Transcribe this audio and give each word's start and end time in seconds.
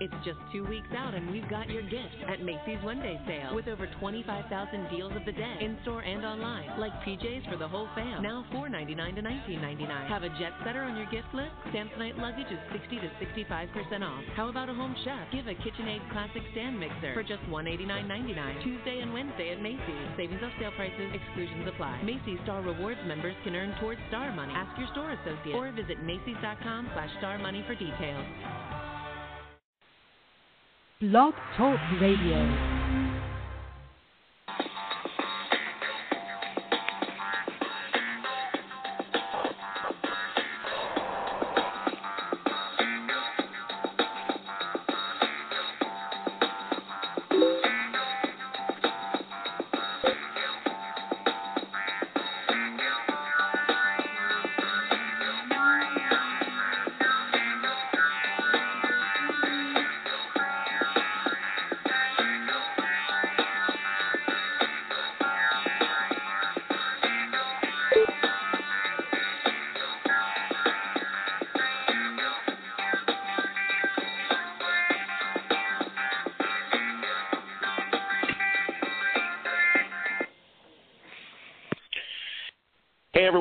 It's 0.00 0.16
just 0.24 0.40
two 0.50 0.64
weeks 0.64 0.88
out 0.96 1.12
and 1.12 1.30
we've 1.30 1.48
got 1.50 1.68
your 1.68 1.82
gift 1.82 2.24
at 2.26 2.40
Macy's 2.40 2.80
One 2.82 3.00
Day 3.04 3.20
Sale 3.28 3.54
with 3.54 3.68
over 3.68 3.86
25,000 4.00 4.88
deals 4.88 5.12
of 5.14 5.26
the 5.26 5.32
day 5.32 5.56
in 5.60 5.76
store 5.82 6.00
and 6.00 6.24
online, 6.24 6.80
like 6.80 6.92
PJs 7.04 7.44
for 7.50 7.58
the 7.58 7.68
whole 7.68 7.86
fam, 7.94 8.22
now 8.22 8.46
$4.99 8.50 8.96
to 9.16 9.22
$19.99. 9.22 10.08
Have 10.08 10.22
a 10.22 10.30
jet 10.40 10.56
setter 10.64 10.80
on 10.82 10.96
your 10.96 11.04
gift 11.12 11.28
list? 11.34 11.52
Samsonite 11.68 12.16
luggage 12.16 12.48
is 12.48 12.58
60 12.72 12.96
to 12.96 13.08
65% 13.20 14.00
off. 14.00 14.24
How 14.36 14.48
about 14.48 14.70
a 14.70 14.74
home 14.74 14.96
chef? 15.04 15.28
Give 15.32 15.46
a 15.46 15.54
KitchenAid 15.60 16.10
classic 16.12 16.42
stand 16.52 16.80
mixer 16.80 17.12
for 17.12 17.22
just 17.22 17.42
$189.99. 17.52 18.64
Tuesday 18.64 19.00
and 19.00 19.12
Wednesday 19.12 19.52
at 19.52 19.60
Macy's. 19.60 20.08
Savings 20.16 20.40
off 20.42 20.52
sale 20.58 20.72
prices, 20.80 21.12
exclusions 21.12 21.68
apply. 21.68 22.00
Macy's 22.02 22.40
Star 22.44 22.62
Rewards 22.62 23.00
members 23.06 23.36
can 23.44 23.54
earn 23.54 23.76
towards 23.80 24.00
Star 24.08 24.32
Money. 24.32 24.54
Ask 24.56 24.72
your 24.80 24.88
store 24.96 25.12
associate 25.12 25.54
or 25.54 25.70
visit 25.72 26.00
Macy's.com 26.02 26.88
slash 26.94 27.10
Star 27.18 27.36
Money 27.36 27.62
for 27.68 27.74
details. 27.76 28.24
Blog 31.00 31.32
Talk 31.56 31.80
Radio. 31.98 32.79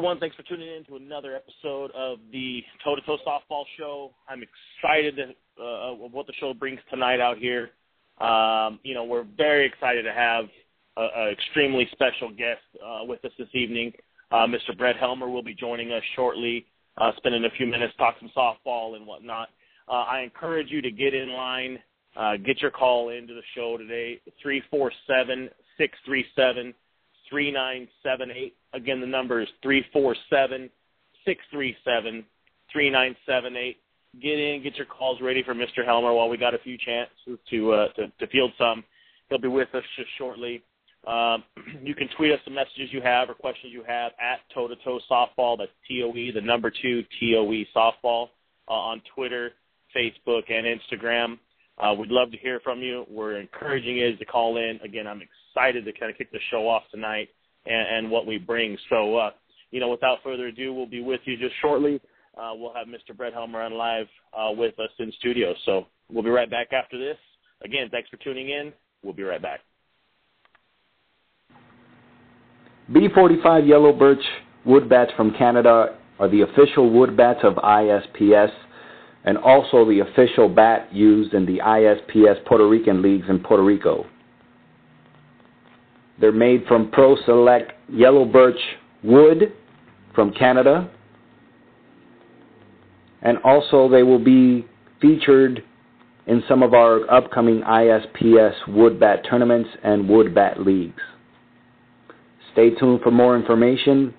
everyone. 0.10 0.20
Thanks 0.20 0.36
for 0.36 0.44
tuning 0.44 0.76
in 0.76 0.84
to 0.86 0.96
another 0.96 1.36
episode 1.36 1.92
of 1.92 2.18
the 2.32 2.64
Toe 2.84 2.96
to 2.96 3.02
Toe 3.02 3.18
Softball 3.28 3.64
Show. 3.78 4.12
I'm 4.28 4.42
excited 4.42 5.18
to, 5.18 5.64
uh, 5.64 5.94
of 6.04 6.12
what 6.12 6.26
the 6.26 6.34
show 6.40 6.52
brings 6.52 6.80
tonight 6.90 7.20
out 7.20 7.38
here. 7.38 7.70
Um, 8.20 8.80
you 8.82 8.96
know, 8.96 9.04
we're 9.04 9.26
very 9.38 9.68
excited 9.68 10.02
to 10.04 10.12
have 10.12 10.46
an 10.98 11.30
extremely 11.30 11.88
special 11.92 12.32
guest 12.32 12.62
uh, 12.84 13.06
with 13.06 13.24
us 13.24 13.32
this 13.38 13.50
evening. 13.54 13.94
Uh, 14.32 14.48
Mr. 14.48 14.76
Brett 14.76 14.96
Helmer 14.98 15.30
will 15.30 15.44
be 15.44 15.54
joining 15.54 15.92
us 15.92 16.02
shortly, 16.16 16.66
uh, 16.98 17.12
spending 17.18 17.46
a 17.46 17.56
few 17.56 17.68
minutes 17.68 17.94
talking 18.00 18.32
softball 18.36 18.96
and 18.96 19.06
whatnot. 19.06 19.50
Uh, 19.88 20.06
I 20.10 20.22
encourage 20.22 20.72
you 20.72 20.82
to 20.82 20.90
get 20.90 21.14
in 21.14 21.34
line, 21.34 21.78
uh, 22.18 22.38
get 22.38 22.64
your 22.64 22.72
call 22.72 23.10
into 23.10 23.36
the 23.36 23.44
show 23.54 23.78
today, 23.78 24.20
347 24.42 25.50
637 25.78 26.74
3978. 27.30 28.56
Again, 28.74 29.02
the 29.02 29.08
number 29.08 29.42
is 29.42 29.48
347 29.62 30.70
637 31.26 32.26
3978. 32.72 33.78
Get 34.22 34.40
in, 34.40 34.64
get 34.64 34.76
your 34.76 34.88
calls 34.88 35.22
ready 35.22 35.44
for 35.44 35.54
Mr. 35.54 35.86
Helmer 35.86 36.14
while 36.14 36.30
we 36.30 36.38
got 36.38 36.56
a 36.56 36.60
few 36.60 36.78
chances 36.78 37.38
to, 37.50 37.72
uh, 37.72 37.88
to, 37.94 38.08
to 38.20 38.28
field 38.28 38.52
some. 38.58 38.84
He'll 39.30 39.38
be 39.38 39.48
with 39.48 39.74
us 39.76 39.84
just 39.96 40.10
shortly. 40.18 40.64
Um, 41.08 41.44
you 41.84 41.96
can 41.96 42.10
tweet 42.18 42.32
us 42.32 42.40
the 42.46 42.52
messages 42.52 42.90
you 42.92 43.02
have 43.02 43.30
or 43.30 43.34
questions 43.34 43.72
you 43.72 43.84
have 43.88 44.12
at 44.20 44.40
toe 44.54 44.68
to 44.68 44.76
toe 44.84 45.00
softball. 45.10 45.58
That's 45.58 45.72
T 45.88 46.04
O 46.04 46.16
E, 46.16 46.32
the 46.32 46.42
number 46.42 46.72
two 46.72 47.04
T 47.20 47.36
O 47.38 47.52
E 47.52 47.68
softball 47.76 48.30
uh, 48.68 48.74
on 48.74 49.02
Twitter, 49.16 49.52
Facebook, 49.96 50.52
and 50.52 50.66
Instagram. 50.66 51.38
Uh, 51.78 51.94
we'd 51.94 52.10
love 52.10 52.32
to 52.32 52.38
hear 52.38 52.60
from 52.60 52.82
you. 52.82 53.06
We're 53.10 53.38
encouraging 53.40 53.98
you 53.98 54.16
to 54.16 54.26
call 54.26 54.58
in. 54.58 54.80
Again, 54.84 55.08
I'm 55.08 55.22
excited 55.60 55.86
to 55.86 56.00
kind 56.00 56.12
of 56.12 56.18
kick 56.18 56.32
the 56.32 56.40
show 56.52 56.68
off 56.68 56.84
tonight 56.92 57.30
and, 57.66 57.98
and 57.98 58.12
what 58.12 58.26
we 58.26 58.38
bring. 58.38 58.78
So, 58.90 59.18
uh, 59.18 59.32
you 59.72 59.80
know, 59.80 59.90
without 59.90 60.20
further 60.24 60.48
ado, 60.48 60.74
we'll 60.74 60.86
be 60.86 61.02
with 61.02 61.22
you 61.26 61.38
just 61.38 61.54
shortly. 61.62 62.02
Uh, 62.38 62.52
we'll 62.56 62.74
have 62.74 62.88
Mr. 62.88 63.16
Brett 63.16 63.34
Helmer 63.34 63.62
on 63.62 63.74
live 63.74 64.08
uh, 64.38 64.52
with 64.52 64.80
us 64.80 64.90
in 65.00 65.12
studio. 65.20 65.54
So 65.66 65.88
we'll 66.10 66.24
be 66.24 66.30
right 66.30 66.50
back 66.50 66.72
after 66.72 66.98
this. 66.98 67.18
Again, 67.64 67.90
thanks 67.92 68.10
for 68.10 68.18
tuning 68.18 68.50
in. 68.50 68.72
We'll 69.04 69.14
be 69.14 69.24
right 69.24 69.42
back. 69.42 69.60
B45 72.92 73.68
Yellow 73.68 73.94
Birch 73.94 74.24
wood 74.66 74.90
bats 74.90 75.12
from 75.16 75.34
Canada 75.38 75.98
are 76.20 76.30
the 76.30 76.42
official 76.42 76.90
wood 76.90 77.16
bats 77.16 77.40
of 77.44 77.56
ISPS 77.56 78.52
and 79.26 79.38
also 79.38 79.86
the 79.86 80.00
official 80.00 80.48
bat 80.48 80.94
used 80.94 81.34
in 81.34 81.46
the 81.46 81.60
ISPS 81.60 82.46
Puerto 82.46 82.68
Rican 82.68 83.02
leagues 83.02 83.26
in 83.30 83.40
Puerto 83.40 83.64
Rico. 83.64 84.06
They're 86.20 86.32
made 86.32 86.66
from 86.68 86.92
Pro 86.92 87.16
Select 87.26 87.72
yellow 87.90 88.26
birch 88.26 88.60
wood 89.04 89.54
from 90.14 90.34
Canada. 90.34 90.90
And 93.22 93.38
also, 93.44 93.90
they 93.90 94.04
will 94.04 94.24
be 94.24 94.66
featured 95.02 95.64
in 96.28 96.44
some 96.48 96.62
of 96.62 96.74
our 96.74 97.10
upcoming 97.12 97.62
ISPS 97.62 98.54
wood 98.68 99.00
bat 99.00 99.26
tournaments 99.30 99.70
and 99.84 100.08
wood 100.08 100.36
bat 100.36 100.62
leagues. 100.62 101.02
Stay 102.54 102.72
tuned 102.72 103.02
for 103.02 103.12
more 103.12 103.36
information. 103.36 104.14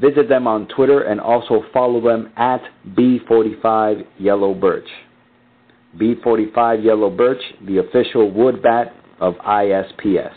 Visit 0.00 0.28
them 0.28 0.46
on 0.46 0.66
Twitter 0.68 1.02
and 1.02 1.20
also 1.20 1.64
follow 1.72 2.00
them 2.00 2.32
at 2.36 2.60
B45 2.96 4.04
Yellow 4.18 4.54
Birch. 4.54 4.88
B45 5.96 6.84
Yellow 6.84 7.10
Birch, 7.10 7.40
the 7.66 7.78
official 7.78 8.30
wood 8.30 8.62
bat 8.62 8.92
of 9.24 9.34
ISPS. 9.36 10.34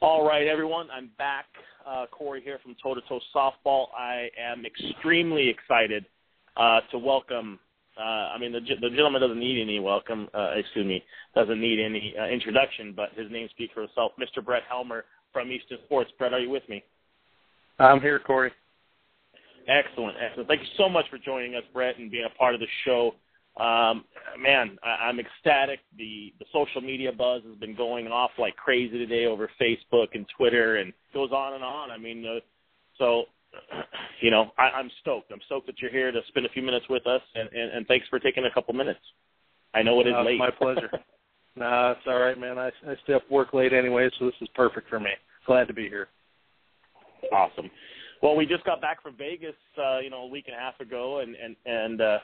All 0.00 0.26
right, 0.26 0.46
everyone, 0.46 0.88
I'm 0.90 1.10
back. 1.18 1.44
Uh, 1.86 2.06
Corey 2.10 2.40
here 2.42 2.58
from 2.62 2.74
Toe 2.82 2.94
to 2.94 3.02
Toe 3.02 3.20
Softball. 3.34 3.88
I 3.96 4.28
am 4.40 4.64
extremely 4.64 5.50
excited 5.50 6.06
uh, 6.56 6.80
to 6.92 6.98
welcome. 6.98 7.58
Uh, 7.98 8.02
I 8.02 8.38
mean, 8.38 8.52
the, 8.52 8.60
the, 8.60 8.88
gentleman 8.88 9.20
doesn't 9.20 9.38
need 9.38 9.60
any 9.60 9.80
welcome. 9.80 10.28
Uh, 10.32 10.52
excuse 10.56 10.86
me, 10.86 11.04
doesn't 11.34 11.60
need 11.60 11.78
any 11.78 12.14
uh, 12.18 12.24
introduction, 12.24 12.94
but 12.96 13.10
his 13.14 13.30
name 13.30 13.48
speaks 13.50 13.74
for 13.74 13.82
itself. 13.82 14.12
Mr. 14.18 14.42
Brett 14.42 14.62
Helmer 14.70 15.04
from 15.30 15.52
Easton 15.52 15.76
Sports. 15.84 16.10
Brett, 16.18 16.32
are 16.32 16.40
you 16.40 16.48
with 16.48 16.66
me? 16.70 16.82
I'm 17.78 18.00
here, 18.00 18.18
Corey. 18.18 18.50
Excellent, 19.68 20.16
excellent. 20.24 20.48
Thank 20.48 20.62
you 20.62 20.68
so 20.78 20.88
much 20.88 21.04
for 21.10 21.18
joining 21.18 21.54
us, 21.54 21.64
Brett, 21.74 21.98
and 21.98 22.10
being 22.10 22.24
a 22.24 22.38
part 22.38 22.54
of 22.54 22.60
the 22.60 22.66
show. 22.86 23.12
Um, 23.58 24.04
man, 24.40 24.78
I, 24.82 25.08
I'm 25.08 25.20
ecstatic. 25.20 25.80
The 25.98 26.32
the 26.38 26.46
social 26.52 26.80
media 26.80 27.12
buzz 27.12 27.42
has 27.46 27.56
been 27.56 27.76
going 27.76 28.06
off 28.06 28.30
like 28.38 28.56
crazy 28.56 28.96
today 28.98 29.26
over 29.26 29.50
Facebook 29.60 30.08
and 30.14 30.26
Twitter, 30.36 30.76
and 30.76 30.92
goes 31.12 31.32
on 31.32 31.54
and 31.54 31.62
on. 31.62 31.90
I 31.90 31.98
mean, 31.98 32.24
uh, 32.24 32.40
so 32.98 33.24
you 34.22 34.30
know, 34.30 34.52
I, 34.56 34.70
I'm 34.70 34.90
stoked. 35.02 35.30
I'm 35.30 35.40
stoked 35.46 35.66
that 35.66 35.80
you're 35.80 35.90
here 35.90 36.10
to 36.10 36.20
spend 36.28 36.46
a 36.46 36.48
few 36.50 36.62
minutes 36.62 36.86
with 36.88 37.06
us, 37.06 37.20
and, 37.34 37.48
and, 37.52 37.72
and 37.72 37.86
thanks 37.86 38.06
for 38.08 38.18
taking 38.18 38.46
a 38.46 38.54
couple 38.54 38.72
minutes. 38.72 39.00
I 39.74 39.82
know 39.82 40.00
it 40.00 40.06
is 40.06 40.14
no, 40.14 40.22
late. 40.22 40.38
My 40.38 40.50
pleasure. 40.50 40.90
nah, 41.56 41.92
it's 41.92 42.00
all 42.06 42.20
right, 42.20 42.38
man. 42.38 42.58
I 42.58 42.68
I 42.88 42.94
stay 43.04 43.12
up 43.12 43.30
work 43.30 43.52
late 43.52 43.74
anyway, 43.74 44.08
so 44.18 44.26
this 44.26 44.34
is 44.40 44.48
perfect 44.54 44.88
for 44.88 44.98
me. 44.98 45.10
Glad 45.46 45.68
to 45.68 45.74
be 45.74 45.88
here. 45.88 46.08
Awesome. 47.32 47.70
Well, 48.22 48.36
we 48.36 48.46
just 48.46 48.64
got 48.64 48.80
back 48.80 49.02
from 49.02 49.16
Vegas, 49.16 49.54
uh, 49.76 49.98
you 49.98 50.08
know, 50.08 50.22
a 50.22 50.28
week 50.28 50.44
and 50.46 50.56
a 50.56 50.58
half 50.58 50.80
ago, 50.80 51.18
and 51.18 51.36
and 51.36 51.56
and 51.66 52.00
uh, 52.00 52.04
uh, 52.04 52.18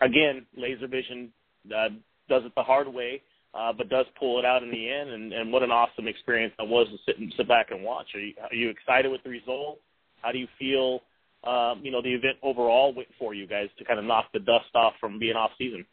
again, 0.00 0.46
laser 0.56 0.86
vision 0.86 1.32
uh, 1.74 1.88
does 2.28 2.42
it 2.44 2.52
the 2.56 2.62
hard 2.62 2.88
way, 2.88 3.22
uh, 3.54 3.72
but 3.72 3.88
does 3.88 4.06
pull 4.18 4.38
it 4.38 4.44
out 4.44 4.62
in 4.62 4.70
the 4.70 4.88
end. 4.88 5.10
And, 5.10 5.32
and 5.32 5.52
what 5.52 5.62
an 5.62 5.70
awesome 5.70 6.08
experience 6.08 6.54
that 6.58 6.66
was 6.66 6.88
to 6.88 6.96
sit 7.06 7.18
and 7.18 7.32
sit 7.36 7.48
back 7.48 7.70
and 7.70 7.82
watch. 7.82 8.06
Are 8.14 8.20
you, 8.20 8.34
are 8.50 8.54
you 8.54 8.70
excited 8.70 9.10
with 9.10 9.22
the 9.22 9.30
result? 9.30 9.78
How 10.22 10.32
do 10.32 10.38
you 10.38 10.48
feel? 10.58 11.00
Um, 11.44 11.80
you 11.82 11.90
know, 11.90 12.00
the 12.00 12.12
event 12.14 12.36
overall 12.42 12.94
went 12.94 13.08
for 13.18 13.34
you 13.34 13.46
guys 13.46 13.68
to 13.78 13.84
kind 13.84 13.98
of 13.98 14.04
knock 14.04 14.26
the 14.32 14.38
dust 14.38 14.74
off 14.74 14.94
from 15.00 15.18
being 15.18 15.34
off 15.34 15.50
season. 15.58 15.84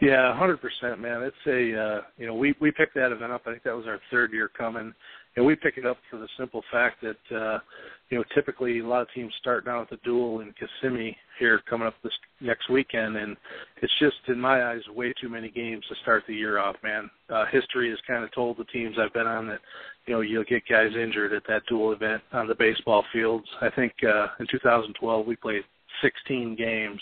Yeah, 0.00 0.36
hundred 0.38 0.60
percent, 0.60 1.00
man. 1.00 1.22
It's 1.22 1.36
a 1.46 1.78
uh, 1.78 2.00
you 2.16 2.26
know 2.26 2.34
we 2.34 2.54
we 2.60 2.70
picked 2.70 2.94
that 2.94 3.12
event 3.12 3.32
up. 3.32 3.42
I 3.46 3.50
think 3.50 3.64
that 3.64 3.76
was 3.76 3.86
our 3.86 4.00
third 4.10 4.32
year 4.32 4.48
coming, 4.48 4.94
and 5.40 5.46
we 5.46 5.56
pick 5.56 5.78
it 5.78 5.86
up 5.86 5.96
for 6.10 6.18
the 6.18 6.28
simple 6.38 6.62
fact 6.70 7.00
that 7.00 7.34
uh, 7.34 7.58
you 8.10 8.18
know 8.18 8.24
typically 8.34 8.80
a 8.80 8.86
lot 8.86 9.00
of 9.00 9.08
teams 9.14 9.32
start 9.40 9.64
down 9.64 9.80
at 9.80 9.88
the 9.88 9.96
duel 10.04 10.40
in 10.40 10.52
Kissimmee 10.52 11.16
here 11.38 11.62
coming 11.68 11.86
up 11.88 11.94
this 12.04 12.12
next 12.42 12.68
weekend, 12.68 13.16
and 13.16 13.38
it's 13.80 13.92
just 13.98 14.16
in 14.28 14.38
my 14.38 14.70
eyes 14.70 14.82
way 14.94 15.14
too 15.18 15.30
many 15.30 15.48
games 15.48 15.82
to 15.88 15.94
start 16.02 16.24
the 16.28 16.34
year 16.34 16.58
off, 16.58 16.76
man. 16.82 17.08
Uh, 17.30 17.46
history 17.50 17.88
has 17.88 17.98
kind 18.06 18.22
of 18.22 18.30
told 18.34 18.58
the 18.58 18.64
teams 18.64 18.96
I've 19.00 19.14
been 19.14 19.26
on 19.26 19.48
that 19.48 19.60
you 20.04 20.12
know 20.12 20.20
you'll 20.20 20.44
get 20.44 20.62
guys 20.68 20.90
injured 20.94 21.32
at 21.32 21.44
that 21.48 21.62
dual 21.70 21.92
event 21.92 22.20
on 22.34 22.46
the 22.46 22.54
baseball 22.54 23.02
fields. 23.10 23.46
I 23.62 23.70
think 23.70 23.94
uh, 24.06 24.26
in 24.40 24.46
2012 24.50 25.26
we 25.26 25.36
played 25.36 25.62
16 26.02 26.54
games 26.54 27.00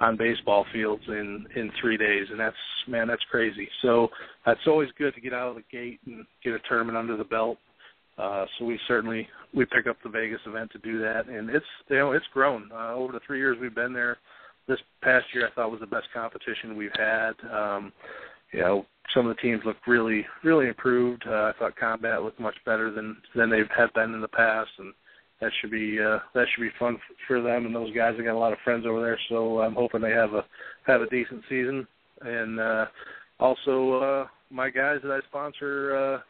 on 0.00 0.16
baseball 0.16 0.66
fields 0.72 1.02
in 1.08 1.46
in 1.56 1.70
three 1.80 1.96
days, 1.96 2.26
and 2.30 2.38
that's 2.38 2.56
man, 2.86 3.08
that's 3.08 3.24
crazy. 3.30 3.68
So 3.82 4.08
that's 4.44 4.60
always 4.66 4.90
good 4.98 5.14
to 5.14 5.20
get 5.20 5.32
out 5.32 5.48
of 5.48 5.56
the 5.56 5.64
gate 5.70 6.00
and 6.06 6.24
get 6.44 6.54
a 6.54 6.58
tournament 6.68 6.98
under 6.98 7.16
the 7.16 7.24
belt. 7.24 7.58
Uh, 8.18 8.46
so 8.58 8.64
we 8.64 8.78
certainly 8.88 9.28
we 9.54 9.64
pick 9.66 9.86
up 9.86 9.96
the 10.02 10.08
Vegas 10.08 10.40
event 10.46 10.70
to 10.72 10.78
do 10.78 10.98
that, 11.00 11.28
and 11.28 11.50
it's 11.50 11.64
you 11.88 11.96
know 11.96 12.12
it's 12.12 12.26
grown 12.32 12.70
uh, 12.72 12.94
over 12.94 13.12
the 13.12 13.20
three 13.26 13.38
years 13.38 13.58
we've 13.60 13.74
been 13.74 13.92
there. 13.92 14.18
This 14.68 14.78
past 15.02 15.26
year 15.32 15.48
I 15.48 15.54
thought 15.54 15.70
was 15.70 15.80
the 15.80 15.86
best 15.86 16.06
competition 16.12 16.76
we've 16.76 16.90
had. 16.96 17.32
Um, 17.52 17.92
you 18.52 18.60
know, 18.60 18.86
some 19.14 19.26
of 19.26 19.36
the 19.36 19.42
teams 19.42 19.62
looked 19.64 19.86
really 19.86 20.26
really 20.44 20.68
improved. 20.68 21.24
Uh, 21.26 21.30
I 21.30 21.52
thought 21.58 21.76
combat 21.76 22.22
looked 22.22 22.40
much 22.40 22.56
better 22.64 22.90
than 22.90 23.16
than 23.34 23.50
they 23.50 23.58
have 23.58 23.70
had 23.76 23.92
been 23.94 24.14
in 24.14 24.20
the 24.20 24.28
past, 24.28 24.70
and 24.78 24.92
that 25.40 25.50
should 25.60 25.70
be 25.70 25.98
uh, 26.00 26.18
that 26.34 26.46
should 26.54 26.62
be 26.62 26.70
fun 26.78 26.98
for 27.26 27.42
them 27.42 27.66
and 27.66 27.74
those 27.74 27.94
guys. 27.94 28.14
I 28.18 28.22
got 28.22 28.36
a 28.36 28.38
lot 28.38 28.52
of 28.52 28.58
friends 28.64 28.86
over 28.86 29.00
there, 29.00 29.18
so 29.28 29.60
I'm 29.60 29.74
hoping 29.74 30.00
they 30.00 30.10
have 30.10 30.32
a 30.32 30.44
have 30.86 31.02
a 31.02 31.08
decent 31.08 31.42
season. 31.48 31.86
And 32.22 32.58
uh, 32.58 32.86
also 33.38 33.92
uh, 33.92 34.26
my 34.50 34.70
guys 34.70 34.98
that 35.02 35.12
I 35.12 35.20
sponsor, 35.28 36.22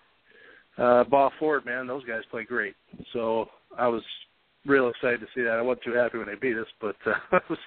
uh, 0.79 0.83
uh, 0.83 1.05
Ball 1.05 1.31
Ford, 1.39 1.65
man, 1.65 1.87
those 1.87 2.05
guys 2.05 2.23
play 2.31 2.45
great. 2.45 2.75
So 3.13 3.47
I 3.79 3.87
was 3.87 4.03
real 4.65 4.89
excited 4.89 5.21
to 5.21 5.27
see 5.35 5.43
that. 5.43 5.53
I 5.59 5.63
wasn't 5.63 5.85
too 5.85 5.93
happy 5.93 6.19
when 6.19 6.27
they 6.27 6.35
beat 6.35 6.59
us, 6.59 6.67
but 6.81 6.97
uh, 7.07 7.15
I 7.33 7.41
was 7.49 7.59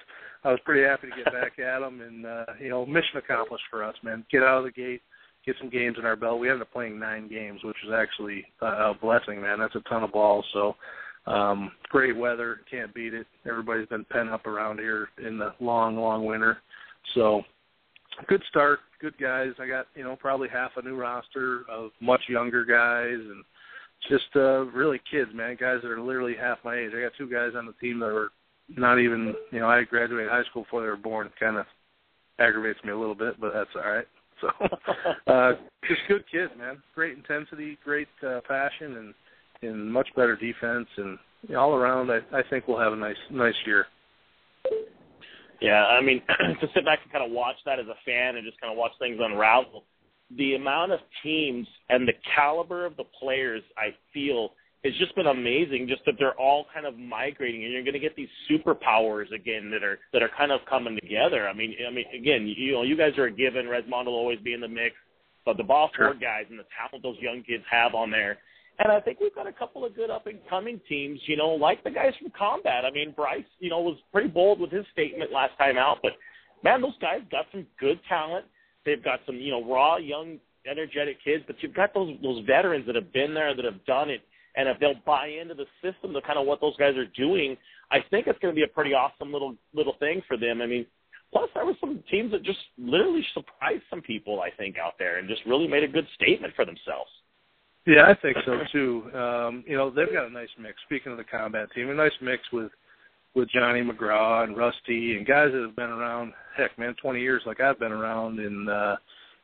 I 0.44 0.50
was 0.50 0.60
pretty 0.64 0.86
happy 0.86 1.08
to 1.08 1.16
get 1.16 1.32
back 1.32 1.58
at 1.58 1.80
them. 1.80 2.00
And 2.00 2.26
uh, 2.26 2.44
you 2.60 2.68
know, 2.68 2.84
mission 2.84 3.16
accomplished 3.16 3.64
for 3.70 3.82
us, 3.82 3.94
man. 4.02 4.24
Get 4.30 4.42
out 4.42 4.58
of 4.58 4.64
the 4.64 4.72
gate. 4.72 5.02
Get 5.46 5.56
some 5.58 5.70
games 5.70 5.96
in 5.98 6.04
our 6.04 6.16
belt. 6.16 6.38
We 6.38 6.48
ended 6.48 6.62
up 6.62 6.72
playing 6.72 6.98
nine 6.98 7.26
games, 7.26 7.60
which 7.64 7.76
is 7.86 7.92
actually 7.94 8.44
uh, 8.60 8.90
a 8.90 8.94
blessing, 9.00 9.40
man. 9.40 9.58
That's 9.58 9.74
a 9.74 9.80
ton 9.88 10.02
of 10.02 10.12
balls. 10.12 10.44
So 10.52 10.76
um, 11.30 11.70
great 11.90 12.16
weather, 12.16 12.60
can't 12.68 12.92
beat 12.92 13.14
it. 13.14 13.26
Everybody's 13.48 13.88
been 13.88 14.04
pent 14.06 14.30
up 14.30 14.46
around 14.46 14.78
here 14.78 15.08
in 15.24 15.38
the 15.38 15.54
long, 15.60 15.96
long 15.96 16.24
winter. 16.24 16.58
So 17.14 17.42
good 18.26 18.42
start, 18.48 18.80
good 19.00 19.16
guys. 19.18 19.52
I 19.60 19.68
got, 19.68 19.86
you 19.94 20.02
know, 20.02 20.16
probably 20.16 20.48
half 20.48 20.72
a 20.76 20.82
new 20.82 20.96
roster 20.96 21.62
of 21.70 21.90
much 22.00 22.22
younger 22.28 22.64
guys 22.64 23.18
and 23.18 23.44
just 24.08 24.34
uh 24.34 24.64
really 24.66 25.00
kids, 25.10 25.30
man, 25.34 25.56
guys 25.60 25.78
that 25.82 25.90
are 25.90 26.00
literally 26.00 26.34
half 26.34 26.58
my 26.64 26.76
age. 26.76 26.90
I 26.96 27.02
got 27.02 27.12
two 27.16 27.30
guys 27.30 27.52
on 27.56 27.66
the 27.66 27.74
team 27.80 28.00
that 28.00 28.06
are 28.06 28.30
not 28.68 28.98
even 28.98 29.34
you 29.52 29.60
know, 29.60 29.68
I 29.68 29.84
graduated 29.84 30.30
high 30.30 30.44
school 30.50 30.62
before 30.62 30.82
they 30.82 30.88
were 30.88 30.96
born. 30.96 31.28
It 31.28 31.32
kinda 31.38 31.66
aggravates 32.38 32.82
me 32.82 32.90
a 32.90 32.98
little 32.98 33.14
bit, 33.14 33.40
but 33.40 33.52
that's 33.52 33.70
all 33.76 33.92
right. 33.92 34.06
So 34.40 34.48
uh 35.32 35.52
just 35.86 36.00
good 36.08 36.24
kids, 36.30 36.52
man. 36.58 36.82
Great 36.94 37.16
intensity, 37.16 37.78
great 37.84 38.08
uh 38.26 38.40
passion 38.48 38.96
and 38.96 39.14
and 39.62 39.92
much 39.92 40.08
better 40.16 40.36
defense, 40.36 40.88
and 40.96 41.18
you 41.48 41.54
know, 41.54 41.60
all 41.60 41.74
around, 41.74 42.10
I, 42.10 42.18
I 42.32 42.42
think 42.48 42.66
we'll 42.66 42.78
have 42.78 42.92
a 42.92 42.96
nice 42.96 43.16
nice 43.30 43.54
year. 43.66 43.86
Yeah, 45.60 45.84
I 45.84 46.00
mean, 46.00 46.22
to 46.60 46.66
sit 46.74 46.84
back 46.84 47.00
and 47.02 47.12
kind 47.12 47.24
of 47.24 47.30
watch 47.30 47.56
that 47.66 47.78
as 47.78 47.86
a 47.86 47.98
fan 48.04 48.36
and 48.36 48.46
just 48.46 48.60
kind 48.60 48.72
of 48.72 48.78
watch 48.78 48.92
things 48.98 49.18
unravel, 49.20 49.84
the 50.36 50.54
amount 50.54 50.92
of 50.92 51.00
teams 51.22 51.66
and 51.88 52.08
the 52.08 52.14
caliber 52.34 52.86
of 52.86 52.96
the 52.96 53.04
players 53.20 53.62
I 53.76 53.94
feel 54.14 54.50
has 54.84 54.94
just 54.98 55.14
been 55.14 55.26
amazing. 55.26 55.86
Just 55.88 56.02
that 56.06 56.14
they're 56.18 56.38
all 56.40 56.66
kind 56.72 56.86
of 56.86 56.96
migrating, 56.96 57.64
and 57.64 57.72
you're 57.72 57.82
going 57.82 57.94
to 57.94 58.00
get 58.00 58.16
these 58.16 58.28
superpowers 58.50 59.30
again 59.34 59.70
that 59.70 59.84
are 59.84 59.98
that 60.12 60.22
are 60.22 60.30
kind 60.36 60.52
of 60.52 60.60
coming 60.68 60.98
together. 61.00 61.48
I 61.48 61.52
mean, 61.52 61.74
I 61.86 61.92
mean, 61.92 62.06
again, 62.18 62.46
you 62.56 62.72
know, 62.72 62.82
you 62.82 62.96
guys 62.96 63.16
are 63.18 63.26
a 63.26 63.32
given. 63.32 63.66
Resmond 63.66 64.06
will 64.06 64.14
always 64.14 64.40
be 64.40 64.54
in 64.54 64.60
the 64.60 64.68
mix, 64.68 64.94
but 65.44 65.58
the 65.58 65.64
ball 65.64 65.90
sure. 65.94 66.14
guys 66.14 66.46
and 66.48 66.58
the 66.58 66.64
talent 66.76 67.02
those 67.02 67.18
young 67.20 67.42
kids 67.46 67.64
have 67.70 67.94
on 67.94 68.10
there 68.10 68.38
and 68.80 68.90
I 68.90 68.98
think 68.98 69.20
we've 69.20 69.34
got 69.34 69.46
a 69.46 69.52
couple 69.52 69.84
of 69.84 69.94
good 69.94 70.10
up 70.10 70.26
and 70.26 70.38
coming 70.48 70.80
teams, 70.88 71.20
you 71.26 71.36
know, 71.36 71.50
like 71.50 71.84
the 71.84 71.90
guys 71.90 72.12
from 72.20 72.32
Combat. 72.36 72.84
I 72.84 72.90
mean, 72.90 73.12
Bryce, 73.14 73.44
you 73.58 73.68
know, 73.68 73.80
was 73.80 73.98
pretty 74.10 74.28
bold 74.28 74.58
with 74.58 74.70
his 74.70 74.86
statement 74.92 75.30
last 75.32 75.52
time 75.58 75.76
out, 75.76 75.98
but 76.02 76.12
man, 76.64 76.80
those 76.80 76.98
guys 77.00 77.20
got 77.30 77.44
some 77.52 77.66
good 77.78 78.00
talent. 78.08 78.46
They've 78.86 79.02
got 79.02 79.20
some, 79.26 79.36
you 79.36 79.50
know, 79.50 79.62
raw, 79.64 79.98
young, 79.98 80.38
energetic 80.70 81.22
kids, 81.22 81.44
but 81.46 81.56
you've 81.60 81.74
got 81.74 81.92
those 81.92 82.16
those 82.22 82.44
veterans 82.46 82.86
that 82.86 82.94
have 82.94 83.12
been 83.12 83.34
there, 83.34 83.54
that 83.54 83.64
have 83.64 83.84
done 83.84 84.08
it, 84.08 84.22
and 84.56 84.68
if 84.68 84.78
they'll 84.80 84.94
buy 85.06 85.28
into 85.28 85.54
the 85.54 85.66
system, 85.82 86.12
the 86.12 86.22
kind 86.22 86.38
of 86.38 86.46
what 86.46 86.60
those 86.60 86.76
guys 86.76 86.96
are 86.96 87.06
doing, 87.16 87.56
I 87.90 87.98
think 88.10 88.26
it's 88.26 88.38
going 88.38 88.54
to 88.54 88.56
be 88.56 88.64
a 88.64 88.74
pretty 88.74 88.94
awesome 88.94 89.32
little 89.32 89.56
little 89.74 89.94
thing 90.00 90.22
for 90.26 90.36
them. 90.36 90.62
I 90.62 90.66
mean, 90.66 90.86
plus 91.32 91.50
there 91.54 91.66
were 91.66 91.76
some 91.80 92.02
teams 92.10 92.32
that 92.32 92.42
just 92.42 92.58
literally 92.78 93.24
surprised 93.34 93.82
some 93.90 94.00
people, 94.00 94.40
I 94.40 94.50
think, 94.56 94.76
out 94.78 94.94
there, 94.98 95.18
and 95.18 95.28
just 95.28 95.42
really 95.46 95.68
made 95.68 95.84
a 95.84 95.88
good 95.88 96.06
statement 96.14 96.54
for 96.56 96.64
themselves. 96.64 97.10
Yeah, 97.86 98.04
I 98.06 98.14
think 98.20 98.36
so 98.44 98.58
too. 98.72 99.10
Um, 99.16 99.64
you 99.66 99.76
know, 99.76 99.90
they've 99.90 100.12
got 100.12 100.26
a 100.26 100.30
nice 100.30 100.48
mix. 100.60 100.74
Speaking 100.84 101.12
of 101.12 101.18
the 101.18 101.24
combat 101.24 101.68
team, 101.74 101.90
a 101.90 101.94
nice 101.94 102.12
mix 102.20 102.42
with 102.52 102.70
with 103.34 103.48
Johnny 103.50 103.80
McCraw 103.80 104.44
and 104.44 104.56
Rusty 104.56 105.16
and 105.16 105.26
guys 105.26 105.50
that 105.52 105.62
have 105.62 105.76
been 105.76 105.90
around. 105.90 106.32
Heck, 106.56 106.76
man, 106.78 106.94
20 107.00 107.20
years 107.20 107.42
like 107.46 107.60
I've 107.60 107.78
been 107.78 107.92
around, 107.92 108.38
and 108.38 108.68
uh, 108.68 108.96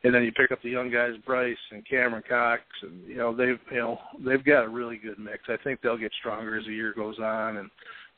and 0.04 0.14
then 0.14 0.22
you 0.22 0.32
pick 0.32 0.52
up 0.52 0.60
the 0.62 0.70
young 0.70 0.90
guys, 0.90 1.12
Bryce 1.24 1.56
and 1.70 1.88
Cameron 1.88 2.22
Cox, 2.28 2.62
and 2.82 3.06
you 3.06 3.16
know 3.16 3.34
they've 3.34 3.58
you 3.70 3.78
know 3.78 3.98
they've 4.24 4.44
got 4.44 4.64
a 4.64 4.68
really 4.68 4.96
good 4.96 5.18
mix. 5.18 5.44
I 5.48 5.56
think 5.64 5.80
they'll 5.80 5.96
get 5.96 6.12
stronger 6.18 6.58
as 6.58 6.66
the 6.66 6.74
year 6.74 6.92
goes 6.94 7.18
on, 7.18 7.56
and 7.56 7.70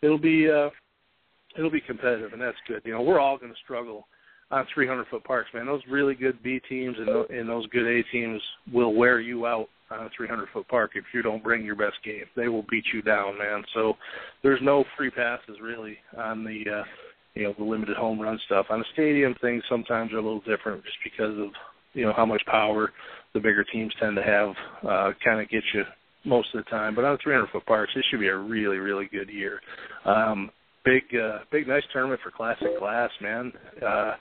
it'll 0.02 0.18
be 0.18 0.50
uh, 0.50 0.70
it'll 1.56 1.70
be 1.70 1.80
competitive, 1.80 2.32
and 2.32 2.42
that's 2.42 2.56
good. 2.66 2.82
You 2.84 2.92
know, 2.92 3.02
we're 3.02 3.20
all 3.20 3.38
going 3.38 3.52
to 3.52 3.58
struggle 3.62 4.08
on 4.50 4.66
300 4.74 5.06
foot 5.08 5.24
parks, 5.24 5.50
man. 5.54 5.66
Those 5.66 5.82
really 5.88 6.14
good 6.14 6.42
B 6.42 6.60
teams 6.68 6.96
and, 6.98 7.08
and 7.30 7.48
those 7.48 7.66
good 7.66 7.86
A 7.86 8.02
teams 8.10 8.40
will 8.72 8.94
wear 8.94 9.20
you 9.20 9.46
out 9.46 9.68
on 9.90 10.06
a 10.06 10.10
300 10.16 10.48
foot 10.52 10.68
park 10.68 10.92
if 10.94 11.04
you 11.12 11.22
don't 11.22 11.42
bring 11.42 11.64
your 11.64 11.76
best 11.76 11.96
game. 12.04 12.24
They 12.36 12.48
will 12.48 12.64
beat 12.70 12.84
you 12.92 13.02
down, 13.02 13.38
man. 13.38 13.62
So 13.74 13.94
there's 14.42 14.60
no 14.62 14.84
free 14.96 15.10
passes 15.10 15.56
really 15.62 15.96
on 16.16 16.44
the 16.44 16.64
uh, 16.70 16.84
you 17.34 17.44
know 17.44 17.54
the 17.58 17.64
limited 17.64 17.96
home 17.96 18.20
run 18.20 18.38
stuff. 18.46 18.66
On 18.70 18.80
the 18.80 18.84
stadium, 18.92 19.34
things 19.40 19.62
sometimes 19.68 20.12
are 20.12 20.18
a 20.18 20.22
little 20.22 20.40
different 20.40 20.84
just 20.84 20.98
because 21.04 21.38
of 21.38 21.50
you 21.94 22.04
know 22.04 22.12
how 22.16 22.26
much 22.26 22.42
power 22.46 22.92
the 23.34 23.40
bigger 23.40 23.64
teams 23.64 23.92
tend 24.00 24.16
to 24.16 24.22
have. 24.22 24.50
Uh, 24.82 25.12
kind 25.24 25.40
of 25.40 25.48
get 25.48 25.62
you 25.74 25.84
most 26.24 26.48
of 26.54 26.64
the 26.64 26.70
time. 26.70 26.94
But 26.94 27.04
on 27.04 27.12
the 27.12 27.18
300 27.22 27.48
foot 27.50 27.66
parks, 27.66 27.92
this 27.94 28.04
should 28.10 28.20
be 28.20 28.28
a 28.28 28.36
really 28.36 28.78
really 28.78 29.08
good 29.10 29.28
year. 29.28 29.60
Um, 30.04 30.50
big 30.84 31.02
uh, 31.18 31.38
big 31.50 31.66
nice 31.66 31.82
tournament 31.92 32.20
for 32.22 32.30
classic 32.30 32.78
glass, 32.78 33.10
man. 33.20 33.52
Uh, 33.86 34.14